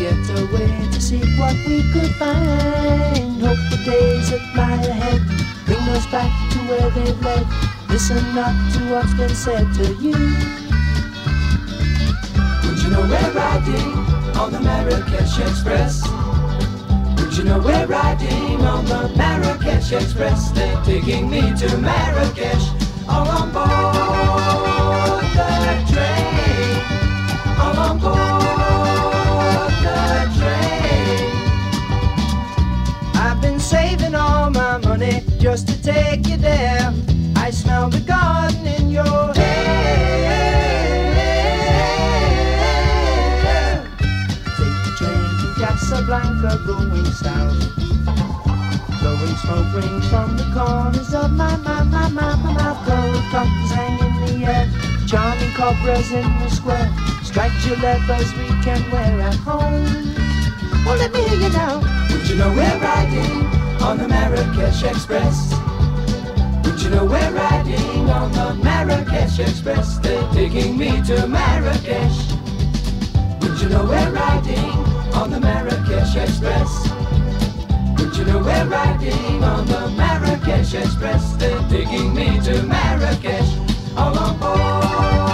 Get 0.00 0.30
away 0.30 0.88
to 0.92 0.98
see 0.98 1.20
what 1.36 1.54
we 1.66 1.82
could 1.92 2.14
find. 2.16 3.42
Hope 3.42 3.58
the 3.68 3.76
days 3.84 4.30
that 4.30 4.40
lie 4.56 4.80
ahead 4.80 5.20
bring 5.66 5.88
us 5.90 6.06
back 6.06 6.32
to 6.52 6.58
where 6.60 6.88
they've 6.88 7.20
led. 7.20 7.46
Listen 7.90 8.34
not 8.34 8.54
to 8.72 8.78
what's 8.90 9.12
been 9.12 9.28
said 9.28 9.70
to 9.74 9.92
you. 10.00 10.16
Would 12.64 12.78
you 12.82 12.88
know 12.88 13.02
we're 13.02 13.32
riding 13.32 13.92
on 14.40 14.52
the 14.52 14.60
Marrakesh 14.60 15.38
Express? 15.38 16.02
Would 17.20 17.36
you 17.36 17.44
know 17.44 17.58
we're 17.58 17.86
riding 17.86 18.62
on 18.62 18.86
the 18.86 19.12
Marrakesh 19.18 19.92
Express? 19.92 20.50
They're 20.52 20.82
taking 20.82 21.28
me 21.28 21.42
to 21.42 21.76
Marrakesh, 21.76 22.70
all 23.06 23.28
on 23.28 23.52
board 23.52 25.24
the 25.36 25.92
train, 25.92 27.58
all 27.60 27.78
on 27.78 27.98
board 27.98 28.39
just 35.40 35.66
to 35.68 35.82
take 35.82 36.26
you 36.28 36.36
there. 36.36 36.92
I 37.34 37.50
smell 37.50 37.88
the 37.88 38.00
garden 38.00 38.66
in 38.66 38.90
your 38.90 39.32
hair. 39.32 39.40
Take 44.58 44.80
the 44.84 44.92
train 44.98 45.30
to 45.40 45.54
Casablanca 45.58 46.60
going 46.66 47.06
south. 47.06 47.56
Blowing 49.00 49.36
smoke 49.40 49.72
rings 49.74 50.06
from 50.08 50.36
the 50.36 50.44
corners 50.52 51.14
of 51.14 51.30
my, 51.32 51.56
my, 51.56 51.84
my, 51.84 52.08
my, 52.10 52.36
my 52.36 52.52
mouth. 52.52 52.86
Gold 52.86 53.24
buttons 53.32 53.70
hang 53.70 53.98
in 53.98 54.12
the 54.26 54.44
air. 54.44 54.68
Charming 55.08 55.54
cobras 55.54 56.12
in 56.12 56.28
the 56.40 56.50
square. 56.50 56.92
Striped 57.22 57.66
leathers 57.80 58.30
we 58.34 58.46
can 58.62 58.82
wear 58.90 59.22
at 59.22 59.36
home. 59.36 59.86
Well, 60.84 60.98
let 60.98 61.12
me 61.14 61.22
hear 61.28 61.40
you 61.40 61.48
now. 61.48 61.80
Would 62.10 62.28
you 62.28 62.36
know 62.36 62.50
we're 62.50 62.78
riding 62.78 63.39
on 63.90 63.98
the 63.98 64.06
Marrakesh 64.06 64.84
Express? 64.84 65.52
Would 66.64 66.80
you 66.80 66.90
know 66.90 67.04
we're 67.04 67.32
riding 67.32 68.08
on 68.08 68.30
the 68.30 68.54
Marrakesh 68.62 69.40
Express? 69.40 69.98
They're 69.98 70.30
taking 70.32 70.78
me 70.78 71.02
to 71.06 71.26
Marrakesh. 71.26 72.18
Would 73.40 73.60
you 73.60 73.68
know 73.68 73.84
we're 73.84 74.12
riding 74.12 74.70
on 75.12 75.32
the 75.32 75.40
Marrakesh 75.40 76.14
Express? 76.14 76.70
Would 77.98 78.16
you 78.16 78.24
know 78.26 78.38
we're 78.38 78.66
riding 78.66 79.42
on 79.42 79.66
the 79.66 79.90
Marrakesh 79.96 80.72
Express? 80.72 81.34
They're 81.34 81.68
taking 81.68 82.14
me 82.14 82.38
to 82.42 82.62
Marrakesh. 82.62 83.50
All 83.96 84.16
on 84.16 84.38
board. 84.38 85.29